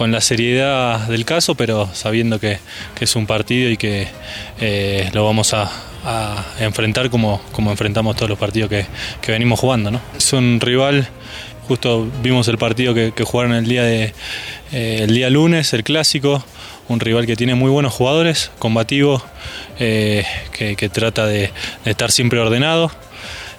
la 0.01 0.21
seriedad 0.21 1.07
del 1.09 1.25
caso, 1.25 1.55
pero 1.55 1.89
sabiendo 1.93 2.39
que, 2.41 2.59
es 3.01 3.17
un 3.17 3.27
partido 3.27 3.71
y 3.71 3.77
que 3.77 4.09
eh, 4.61 5.11
lo 5.13 5.25
vamos 5.25 5.55
a, 5.55 5.71
enfrentar 6.61 7.09
como, 7.09 7.41
como 7.53 7.71
enfrentamos 7.71 8.15
todos 8.15 8.29
los 8.29 8.39
partidos 8.39 8.69
que, 8.69 8.85
que 9.23 9.33
venimos 9.33 9.59
jugando. 9.59 9.91
¿no? 9.91 10.01
Es 10.15 10.35
un 10.35 10.61
rival 10.61 11.09
Justo 11.69 12.07
vimos 12.23 12.47
el 12.49 12.59
partido 12.59 12.93
que, 12.93 13.25
jugaron 13.25 13.55
el 13.55 13.65
día, 13.65 13.85
de, 13.85 14.13
eh, 14.73 14.99
el 15.03 15.15
día 15.15 15.31
lunes, 15.31 15.73
el 15.73 15.83
clásico, 15.83 16.45
un 16.89 17.01
rival 17.01 17.25
que 17.25 17.37
tiene 17.37 17.55
muy 17.55 17.71
buenos 17.71 17.95
jugadores, 17.95 18.51
combativo, 18.59 19.23
eh, 19.79 20.27
que, 20.53 20.89
trata 20.91 21.27
de, 21.27 21.51
estar 21.87 22.11
siempre 22.11 22.39
ordenado. 22.39 22.91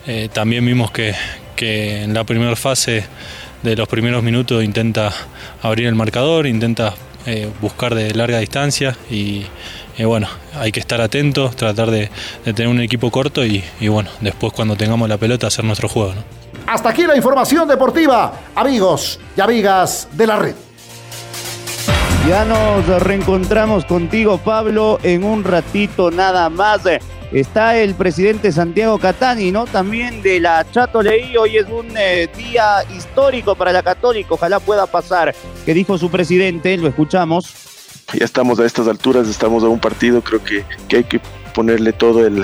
Eh, 0.06 0.30
también 0.32 0.64
vimos 0.64 0.92
que, 0.92 1.16
en 1.58 2.14
la 2.14 2.26
primera 2.26 2.56
fase 2.56 3.06
de 3.64 3.76
los 3.76 3.88
primeros 3.88 4.22
minutos 4.22 4.64
intenta 4.64 5.12
abrir 5.64 5.88
el 5.88 5.96
marcador, 5.96 6.46
intenta 6.46 6.94
buscar 7.60 7.96
de 7.96 8.14
larga 8.14 8.38
distancia 8.38 8.96
y, 9.10 9.46
bueno, 9.98 10.28
hay 10.54 10.72
que 10.72 10.80
estar 10.80 11.02
atentos, 11.02 11.56
tratar 11.56 11.90
de, 11.90 12.12
tener 12.44 12.68
un 12.68 12.82
equipo 12.82 13.10
corto 13.10 13.44
y, 13.44 13.64
bueno, 13.88 14.12
después 14.22 14.54
cuando 14.54 14.76
tengamos 14.76 15.10
la 15.10 15.18
pelota 15.18 15.48
hacer 15.48 15.66
nuestro 15.66 15.90
juego. 15.90 16.14
Hasta 16.68 16.90
aquí 16.90 17.04
la 17.04 17.16
información 17.16 17.68
deportiva, 17.68 18.34
amigos 18.56 19.20
y 19.38 19.42
amigas 19.42 20.08
de 20.14 20.28
la 20.28 20.38
red. 20.38 20.56
Ya 22.28 22.44
nos 22.44 23.04
reencontramos 23.04 23.86
contigo, 23.86 24.40
Pablo, 24.40 24.98
en 25.04 25.24
un 25.24 25.44
ratito 25.44 26.10
nada 26.10 26.50
más. 26.50 26.82
Está 27.32 27.78
el 27.78 27.94
presidente 27.94 28.52
Santiago 28.52 28.98
Catani, 28.98 29.52
¿no? 29.52 29.66
También 29.66 30.24
de 30.24 30.40
la 30.40 30.66
Chato 30.72 31.04
Leí. 31.04 31.38
Hoy 31.38 31.58
es 31.58 31.68
un 31.70 31.88
eh, 31.96 32.28
día 32.36 32.84
histórico 32.96 33.54
para 33.54 33.72
la 33.72 33.84
Católica. 33.84 34.30
Ojalá 34.32 34.60
pueda 34.60 34.88
pasar. 34.88 35.36
¿Qué 35.66 35.74
dijo 35.76 36.00
su 36.00 36.10
presidente? 36.10 36.78
Lo 36.78 36.88
escuchamos. 36.88 37.54
Ya 38.14 38.26
estamos 38.26 38.60
a 38.60 38.66
estas 38.66 38.88
alturas, 38.88 39.28
estamos 39.28 39.64
a 39.64 39.68
un 39.68 39.80
partido. 39.80 40.22
Creo 40.22 40.44
que, 40.44 40.64
que 40.88 40.98
hay 40.98 41.04
que 41.04 41.22
ponerle 41.54 41.94
todo 41.94 42.26
el, 42.26 42.44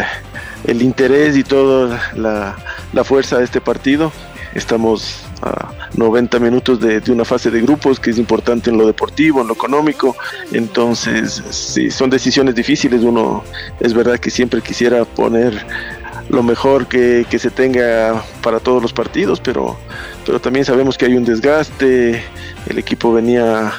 el 0.65 0.81
interés 0.84 1.36
y 1.36 1.43
toda 1.43 2.12
la, 2.15 2.55
fuerza 3.04 3.38
de 3.38 3.45
este 3.45 3.62
partido. 3.62 4.12
Estamos 4.54 5.23
a 5.41 5.71
90 5.95 6.39
minutos 6.39 6.80
de, 6.80 7.01
una 7.10 7.25
fase 7.25 7.49
de 7.49 7.62
grupos 7.62 7.99
que 7.99 8.12
es 8.12 8.17
importante 8.17 8.69
en 8.69 8.77
lo 8.77 8.86
deportivo, 8.86 9.41
en 9.41 9.47
lo 9.47 9.54
económico. 9.54 10.15
Entonces, 10.51 11.41
sí, 11.49 11.89
son 11.89 12.10
decisiones 12.10 12.56
difíciles. 12.56 13.01
Uno 13.01 13.43
es 13.80 13.93
verdad 13.93 14.19
que 14.19 14.30
siempre 14.30 14.62
quisiera 14.62 15.06
poner 15.06 15.65
lo 16.30 16.43
mejor 16.43 16.88
que, 16.88 17.25
se 17.30 17.49
tenga 17.49 18.23
para 18.41 18.60
todos 18.60 18.82
los 18.82 18.93
partidos, 18.93 19.39
pero, 19.39 19.77
pero 20.25 20.39
también 20.39 20.65
sabemos 20.65 20.97
que 20.97 21.06
hay 21.06 21.15
un 21.15 21.25
desgaste. 21.25 22.23
El 22.67 22.77
equipo 22.77 23.13
venía 23.13 23.73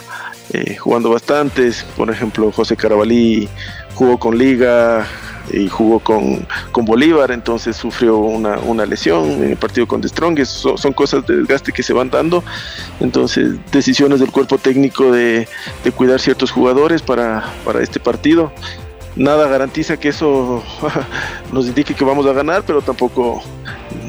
eh, 0.52 0.76
jugando 0.76 1.10
bastantes. 1.10 1.84
Por 1.96 2.10
ejemplo, 2.10 2.50
José 2.50 2.76
Carabalí 2.76 3.48
jugó 3.94 4.18
con 4.18 4.36
Liga, 4.36 5.06
y 5.50 5.68
jugó 5.68 5.98
con, 6.00 6.46
con 6.70 6.84
Bolívar, 6.84 7.30
entonces 7.30 7.76
sufrió 7.76 8.18
una, 8.18 8.58
una, 8.58 8.86
lesión 8.86 9.28
en 9.30 9.50
el 9.50 9.56
partido 9.56 9.86
con 9.86 10.00
The 10.00 10.08
Strongest. 10.08 10.52
son 10.76 10.92
cosas 10.92 11.26
de 11.26 11.36
desgaste 11.36 11.72
que 11.72 11.82
se 11.82 11.92
van 11.92 12.10
dando, 12.10 12.44
entonces 13.00 13.56
decisiones 13.70 14.20
del 14.20 14.30
cuerpo 14.30 14.58
técnico 14.58 15.10
de, 15.10 15.48
de 15.84 15.92
cuidar 15.92 16.20
ciertos 16.20 16.50
jugadores 16.50 17.02
para, 17.02 17.44
para 17.64 17.82
este 17.82 18.00
partido. 18.00 18.52
Nada 19.14 19.46
garantiza 19.46 19.98
que 19.98 20.08
eso 20.08 20.62
nos 21.52 21.66
indique 21.66 21.94
que 21.94 22.04
vamos 22.04 22.26
a 22.26 22.32
ganar, 22.32 22.62
pero 22.66 22.80
tampoco 22.80 23.42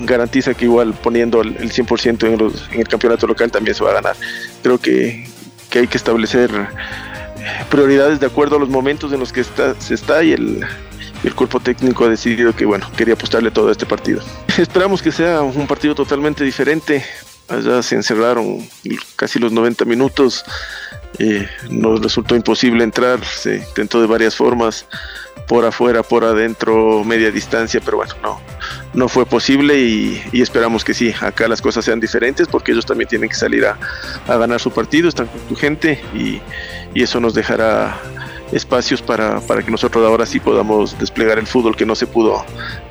garantiza 0.05 0.53
que 0.53 0.65
igual 0.65 0.93
poniendo 0.93 1.41
el, 1.41 1.57
100% 1.57 2.71
en, 2.71 2.79
el 2.79 2.87
campeonato 2.87 3.27
local 3.27 3.51
también 3.51 3.75
se 3.75 3.83
va 3.83 3.91
a 3.91 3.93
ganar. 3.95 4.15
Creo 4.61 4.77
que, 4.77 5.27
que 5.69 5.79
hay 5.79 5.87
que 5.87 5.97
establecer 5.97 6.49
prioridades 7.69 8.21
de 8.21 8.27
acuerdo 8.27 8.55
a 8.55 8.59
los 8.59 8.69
momentos 8.69 9.11
en 9.11 9.19
los 9.19 9.33
que 9.33 9.43
se 9.43 9.93
está 9.93 10.23
y 10.23 10.31
el, 10.31 10.65
el 11.23 11.35
cuerpo 11.35 11.59
técnico 11.59 12.05
ha 12.05 12.09
decidido 12.09 12.53
que 12.55 12.65
bueno, 12.65 12.89
quería 12.97 13.13
apostarle 13.13 13.51
todo 13.51 13.69
a 13.69 13.71
este 13.71 13.85
partido. 13.85 14.21
Esperamos 14.57 15.01
que 15.01 15.11
sea 15.11 15.41
un 15.41 15.67
partido 15.67 15.95
totalmente 15.95 16.43
diferente. 16.43 17.03
Allá 17.49 17.83
se 17.83 17.95
encerraron 17.95 18.67
casi 19.15 19.39
los 19.39 19.51
90 19.51 19.85
minutos. 19.85 20.43
Eh, 21.19 21.47
nos 21.69 22.01
resultó 22.01 22.35
imposible 22.35 22.83
entrar, 22.83 23.23
se 23.23 23.57
intentó 23.57 24.01
de 24.01 24.07
varias 24.07 24.35
formas, 24.35 24.87
por 25.47 25.65
afuera, 25.65 26.03
por 26.03 26.23
adentro, 26.23 27.03
media 27.03 27.29
distancia, 27.29 27.81
pero 27.83 27.97
bueno, 27.97 28.15
no, 28.23 28.41
no 28.93 29.07
fue 29.07 29.25
posible 29.25 29.79
y, 29.79 30.23
esperamos 30.33 30.83
que 30.83 30.93
sí, 30.93 31.13
acá 31.21 31.47
las 31.47 31.61
cosas 31.61 31.85
sean 31.85 31.99
diferentes 31.99 32.47
porque 32.47 32.71
ellos 32.71 32.85
también 32.85 33.07
tienen 33.09 33.29
que 33.29 33.35
salir 33.35 33.65
a, 33.65 33.77
ganar 34.27 34.59
su 34.59 34.71
partido, 34.71 35.09
están 35.09 35.27
con 35.27 35.39
su 35.49 35.55
gente 35.55 36.01
y, 36.13 36.41
y 36.93 37.03
eso 37.03 37.19
nos 37.19 37.33
dejará 37.33 37.99
espacios 38.53 39.01
para, 39.01 39.39
para, 39.41 39.63
que 39.63 39.71
nosotros 39.71 40.05
ahora 40.05 40.25
sí 40.25 40.39
podamos 40.39 40.97
desplegar 40.99 41.39
el 41.39 41.47
fútbol 41.47 41.75
que 41.75 41.85
no 41.85 41.95
se 41.95 42.07
pudo 42.07 42.45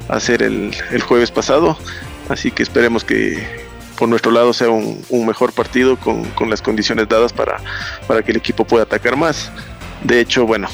hacer 0.08 0.42
el, 0.42 0.74
el 0.90 1.02
jueves 1.02 1.30
pasado. 1.30 1.76
Así 2.28 2.50
que 2.50 2.62
esperemos 2.62 3.04
que 3.04 3.62
por 3.98 4.08
nuestro 4.08 4.32
lado 4.32 4.52
sea 4.52 4.70
un, 4.70 5.04
un 5.10 5.26
mejor 5.26 5.52
partido 5.52 5.96
con, 5.96 6.24
con, 6.30 6.50
las 6.50 6.62
condiciones 6.62 7.08
dadas 7.08 7.32
para, 7.32 7.58
para 8.06 8.22
que 8.22 8.32
el 8.32 8.36
equipo 8.38 8.64
pueda 8.64 8.84
atacar 8.84 9.16
más. 9.16 9.50
De 10.02 10.20
hecho, 10.20 10.46
bueno, 10.46 10.68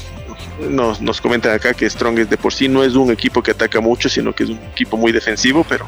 nos, 0.70 1.00
nos 1.00 1.20
comentan 1.20 1.52
acá 1.52 1.74
que 1.74 1.88
Strong 1.88 2.26
de 2.28 2.36
por 2.36 2.52
sí 2.52 2.68
no 2.68 2.82
es 2.82 2.94
un 2.94 3.10
equipo 3.10 3.42
que 3.42 3.52
ataca 3.52 3.80
mucho, 3.80 4.08
sino 4.08 4.34
que 4.34 4.44
es 4.44 4.50
un 4.50 4.60
equipo 4.72 4.96
muy 4.96 5.12
defensivo, 5.12 5.64
pero 5.68 5.86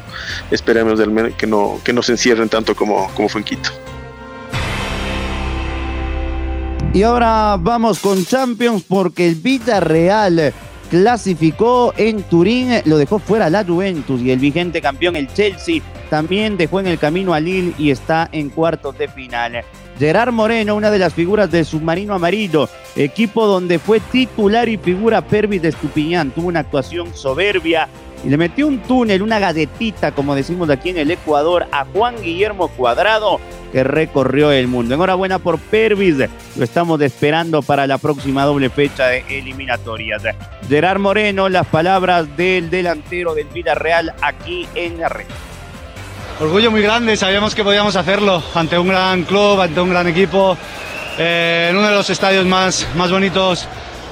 esperemos 0.49 0.99
que 1.37 1.47
no, 1.47 1.79
que 1.83 1.93
no 1.93 2.03
se 2.03 2.13
encierren 2.13 2.49
tanto 2.49 2.75
como, 2.75 3.11
como 3.13 3.29
fue 3.29 3.41
en 3.41 3.45
Quito. 3.45 3.71
Y 6.93 7.03
ahora 7.03 7.55
vamos 7.57 7.99
con 7.99 8.25
Champions 8.25 8.83
porque 8.83 9.25
el 9.25 9.35
Villarreal 9.35 10.53
clasificó 10.89 11.93
en 11.95 12.21
Turín, 12.23 12.81
lo 12.83 12.97
dejó 12.97 13.17
fuera 13.17 13.49
la 13.49 13.63
Juventus 13.63 14.21
y 14.21 14.29
el 14.29 14.39
vigente 14.39 14.81
campeón, 14.81 15.15
el 15.15 15.33
Chelsea, 15.33 15.81
también 16.09 16.57
dejó 16.57 16.81
en 16.81 16.87
el 16.87 16.99
camino 16.99 17.33
a 17.33 17.39
Lille 17.39 17.73
y 17.77 17.91
está 17.91 18.27
en 18.33 18.49
cuartos 18.49 18.97
de 18.97 19.07
final. 19.07 19.63
Gerard 19.97 20.31
Moreno, 20.31 20.75
una 20.75 20.89
de 20.91 20.99
las 20.99 21.13
figuras 21.13 21.51
del 21.51 21.65
submarino 21.65 22.13
amarillo, 22.13 22.67
equipo 22.95 23.45
donde 23.45 23.79
fue 23.79 23.99
titular 23.99 24.67
y 24.69 24.77
figura 24.77 25.21
Pervis 25.21 25.61
de 25.61 25.69
Estupiñán, 25.69 26.31
tuvo 26.31 26.47
una 26.47 26.61
actuación 26.61 27.13
soberbia, 27.13 27.87
y 28.23 28.29
le 28.29 28.37
metió 28.37 28.67
un 28.67 28.79
túnel, 28.79 29.21
una 29.21 29.39
galletita, 29.39 30.11
como 30.11 30.35
decimos 30.35 30.69
aquí 30.69 30.89
en 30.89 30.97
el 30.97 31.11
Ecuador, 31.11 31.65
a 31.71 31.85
Juan 31.85 32.15
Guillermo 32.21 32.67
Cuadrado, 32.67 33.39
que 33.71 33.83
recorrió 33.83 34.51
el 34.51 34.67
mundo. 34.67 34.93
Enhorabuena 34.93 35.39
por 35.39 35.57
Pervis, 35.59 36.17
lo 36.55 36.63
estamos 36.63 37.01
esperando 37.01 37.61
para 37.61 37.87
la 37.87 37.97
próxima 37.97 38.43
doble 38.43 38.69
fecha 38.69 39.07
de 39.07 39.23
eliminatorias. 39.27 40.21
Gerard 40.67 40.99
Moreno, 40.99 41.49
las 41.49 41.65
palabras 41.67 42.37
del 42.37 42.69
delantero 42.69 43.33
del 43.33 43.47
Villarreal 43.47 44.13
aquí 44.21 44.67
en 44.75 44.99
la 44.99 45.09
red. 45.09 45.25
Orgullo 46.41 46.71
muy 46.71 46.81
grande, 46.81 47.15
sabíamos 47.17 47.53
que 47.53 47.63
podíamos 47.63 47.95
hacerlo 47.95 48.41
ante 48.55 48.75
un 48.75 48.87
gran 48.87 49.21
club, 49.25 49.61
ante 49.61 49.79
un 49.79 49.91
gran 49.91 50.07
equipo, 50.07 50.57
eh, 51.19 51.67
en 51.69 51.77
uno 51.77 51.87
de 51.87 51.93
los 51.93 52.09
estadios 52.09 52.47
más, 52.47 52.87
más 52.95 53.11
bonitos 53.11 53.67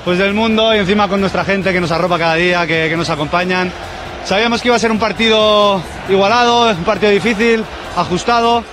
pues, 0.05 0.19
del 0.19 0.35
mundo 0.35 0.75
y 0.75 0.77
encima 0.77 1.07
con 1.07 1.21
nuestra 1.21 1.43
gente 1.43 1.73
que 1.73 1.81
nos 1.81 1.89
arropa 1.89 2.19
cada 2.19 2.35
día, 2.35 2.67
que, 2.67 2.85
que 2.87 2.95
nos 2.95 3.09
acompañan. 3.09 3.71
Sabíamos 4.25 4.61
que 4.61 4.67
iba 4.67 4.75
a 4.75 4.79
ser 4.79 4.91
un 4.91 4.99
partido 4.99 5.81
igualado, 6.07 6.69
un 6.69 6.83
partido 6.83 7.11
difícil, 7.11 7.65
ajustado. 7.97 8.63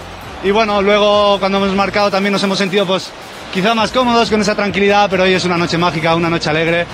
Y 0.45 0.51
bueno, 0.51 0.83
luego 0.83 1.39
cuando 1.39 1.57
hemos 1.57 1.75
marcado 1.75 2.11
también 2.11 2.35
nos 2.35 2.43
hemos 2.43 2.59
sentido 2.59 2.85
pues 2.85 3.11
quizá 3.55 3.75
más 3.75 3.91
cómodos 3.91 4.29
con 4.29 4.39
esa 4.39 4.55
tranquilidad, 4.55 5.09
pero 5.09 5.23
hoy 5.23 5.33
es 5.33 5.47
una 5.47 5.57
noche 5.57 5.79
mágica, 5.79 6.15
una 6.15 6.29
noche 6.29 6.51
alegre. 6.51 6.85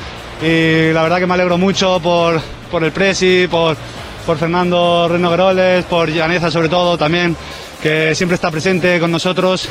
Y 0.40 0.92
la 0.92 1.02
verdad 1.02 1.18
que 1.18 1.26
me 1.26 1.34
alegro 1.34 1.58
mucho 1.58 1.98
por, 1.98 2.40
por 2.70 2.84
el 2.84 2.92
Presi, 2.92 3.48
por, 3.50 3.76
por 4.26 4.38
Fernando 4.38 5.08
Reno 5.08 5.30
Groles, 5.30 5.84
por 5.84 6.08
Llaneza 6.10 6.50
sobre 6.50 6.68
todo 6.68 6.96
también, 6.96 7.36
que 7.82 8.14
siempre 8.14 8.36
está 8.36 8.50
presente 8.50 8.98
con 9.00 9.10
nosotros 9.10 9.68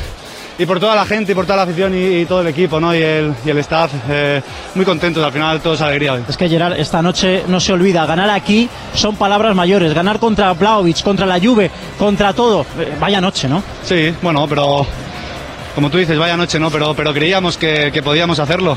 y 0.58 0.66
por 0.66 0.78
toda 0.78 0.94
la 0.94 1.06
gente 1.06 1.32
y 1.32 1.34
por 1.34 1.44
toda 1.44 1.56
la 1.56 1.62
afición 1.62 1.92
y, 1.94 2.24
todo 2.26 2.42
el 2.42 2.46
equipo 2.46 2.78
¿no? 2.78 2.94
y, 2.94 3.02
el, 3.02 3.34
y 3.44 3.50
el 3.50 3.58
staff. 3.58 3.92
Eh, 4.08 4.42
muy 4.74 4.84
contentos, 4.84 5.24
al 5.24 5.32
final 5.32 5.60
todos 5.60 5.80
alegría 5.80 6.20
Es 6.28 6.36
que 6.36 6.48
Gerard, 6.48 6.78
esta 6.78 7.02
noche 7.02 7.44
no 7.48 7.60
se 7.60 7.72
olvida, 7.72 8.04
ganar 8.06 8.30
aquí 8.30 8.68
son 8.94 9.16
palabras 9.16 9.54
mayores, 9.54 9.94
ganar 9.94 10.18
contra 10.18 10.52
Blaovic, 10.52 11.02
contra 11.02 11.26
la 11.26 11.40
Juve, 11.40 11.70
contra 11.98 12.32
todo. 12.32 12.66
Eh, 12.78 12.96
vaya 13.00 13.20
noche, 13.20 13.48
¿no? 13.48 13.62
Sí, 13.82 14.14
bueno, 14.22 14.46
pero 14.46 14.86
como 15.74 15.90
tú 15.90 15.98
dices, 15.98 16.18
vaya 16.18 16.36
noche, 16.36 16.58
¿no? 16.58 16.70
Pero, 16.70 16.94
pero 16.94 17.12
creíamos 17.14 17.56
que, 17.56 17.90
que 17.92 18.02
podíamos 18.02 18.38
hacerlo. 18.38 18.76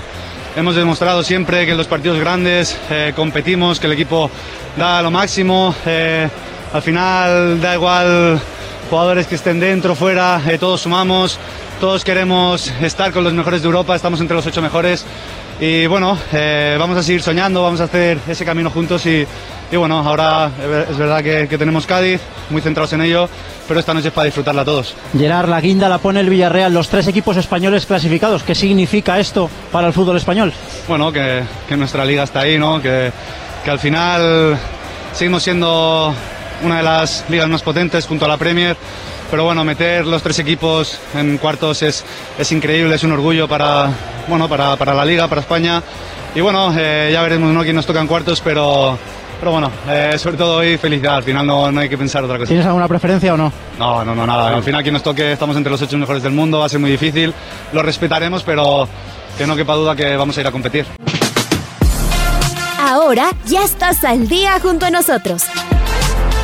Hemos 0.55 0.75
demostrado 0.75 1.21
siempre 1.21 1.65
que 1.65 1.71
en 1.73 1.77
los 1.77 1.87
partidos 1.87 2.17
grandes 2.17 2.77
eh, 2.89 3.11
competimos, 3.13 3.77
que 3.77 3.87
el 3.87 3.93
equipo 3.93 4.31
da 4.77 5.01
lo 5.01 5.11
máximo. 5.11 5.75
al 6.73 6.81
final 6.81 7.59
da 7.59 7.73
igual 7.73 8.39
jugadores 8.89 9.27
que 9.27 9.35
estén 9.35 9.59
dentro, 9.59 9.95
fuera, 9.95 10.41
todos 10.57 10.81
sumamos 10.81 11.37
todos 11.79 12.03
queremos 12.03 12.71
estar 12.81 13.11
con 13.11 13.23
los 13.23 13.33
mejores 13.33 13.61
de 13.61 13.67
Europa, 13.67 13.95
estamos 13.95 14.19
entre 14.21 14.35
los 14.35 14.45
ocho 14.45 14.61
mejores 14.61 15.05
y 15.59 15.85
bueno, 15.87 16.17
eh, 16.33 16.75
vamos 16.79 16.97
a 16.97 17.03
seguir 17.03 17.21
soñando, 17.21 17.63
vamos 17.63 17.81
a 17.81 17.85
hacer 17.85 18.17
ese 18.27 18.45
camino 18.45 18.69
juntos 18.69 19.05
y, 19.05 19.25
bueno, 19.75 19.99
ahora 19.99 20.51
es 20.89 20.97
verdad 20.97 21.23
que, 21.23 21.57
tenemos 21.57 21.85
Cádiz, 21.85 22.21
muy 22.49 22.61
centrados 22.61 22.93
en 22.93 23.01
ello, 23.01 23.29
pero 23.67 23.79
esta 23.79 23.93
noche 23.93 24.09
es 24.09 24.13
para 24.13 24.25
disfrutarla 24.25 24.63
todos. 24.63 24.95
Gerard, 25.17 25.49
la 25.49 25.59
guinda 25.61 25.89
la 25.89 25.97
pone 25.97 26.19
el 26.19 26.29
Villarreal, 26.29 26.73
los 26.73 26.89
tres 26.89 27.07
equipos 27.07 27.37
españoles 27.37 27.85
clasificados, 27.85 28.43
¿qué 28.43 28.55
significa 28.55 29.19
esto 29.19 29.49
para 29.71 29.87
el 29.87 29.93
fútbol 29.93 30.17
español? 30.17 30.53
Bueno, 30.87 31.11
que, 31.11 31.43
nuestra 31.75 32.05
liga 32.05 32.23
está 32.23 32.41
ahí, 32.41 32.57
¿no? 32.57 32.81
que, 32.81 33.11
que 33.63 33.71
al 33.71 33.79
final 33.79 34.57
seguimos 35.13 35.43
siendo 35.43 36.13
una 36.63 36.77
de 36.77 36.83
las 36.83 37.25
ligas 37.29 37.49
más 37.49 37.61
potentes 37.61 38.05
junto 38.07 38.25
a 38.25 38.27
la 38.27 38.37
Premier 38.37 38.75
pero 39.29 39.43
bueno, 39.43 39.63
meter 39.63 40.05
los 40.05 40.21
tres 40.21 40.39
equipos 40.39 40.99
en 41.13 41.37
cuartos 41.37 41.81
es, 41.81 42.03
es 42.37 42.51
increíble, 42.51 42.95
es 42.95 43.03
un 43.03 43.11
orgullo 43.11 43.47
para, 43.47 43.89
bueno, 44.27 44.47
para, 44.47 44.75
para 44.75 44.93
la 44.93 45.05
liga, 45.05 45.27
para 45.27 45.41
España. 45.41 45.81
Y 46.33 46.41
bueno, 46.41 46.73
eh, 46.77 47.09
ya 47.11 47.21
veremos 47.21 47.53
¿no? 47.53 47.63
quién 47.63 47.75
nos 47.75 47.85
toca 47.85 48.01
en 48.01 48.07
cuartos, 48.07 48.41
pero, 48.41 48.97
pero 49.39 49.51
bueno, 49.51 49.71
eh, 49.87 50.15
sobre 50.17 50.37
todo 50.37 50.57
hoy 50.57 50.77
felicidad, 50.77 51.15
al 51.15 51.23
final 51.23 51.47
no, 51.47 51.71
no, 51.71 51.79
hay 51.79 51.89
que 51.89 51.97
pensar 51.97 52.23
otra 52.23 52.37
cosa. 52.37 52.49
¿Tienes 52.49 52.65
alguna 52.65 52.87
preferencia 52.87 53.33
o 53.33 53.37
no? 53.37 53.51
No, 53.79 54.03
no, 54.03 54.13
no, 54.13 54.27
nada. 54.27 54.55
Al 54.55 54.63
final 54.63 54.83
quien 54.83 54.93
nos 54.93 55.03
toque, 55.03 55.31
estamos 55.31 55.55
entre 55.55 55.71
los 55.71 55.81
ocho 55.81 55.97
mejores 55.97 56.21
del 56.21 56.33
mundo, 56.33 56.59
va 56.59 56.65
a 56.65 56.69
ser 56.69 56.79
muy 56.79 56.91
difícil, 56.91 57.33
lo 57.71 57.81
respetaremos, 57.81 58.43
pero 58.43 58.87
que 59.37 59.47
no 59.47 59.55
quepa 59.55 59.75
duda 59.75 59.95
que 59.95 60.15
vamos 60.15 60.37
a 60.37 60.41
ir 60.41 60.47
a 60.47 60.51
competir. 60.51 60.85
Ahora 62.79 63.31
ya 63.45 63.63
estás 63.63 64.03
al 64.03 64.27
día 64.27 64.59
junto 64.61 64.85
a 64.85 64.91
nosotros. 64.91 65.43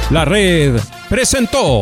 La 0.10 0.26
red 0.26 0.80
presentó 1.08 1.82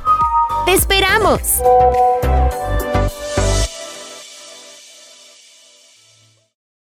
¡Te 0.65 0.73
esperamos! 0.73 1.61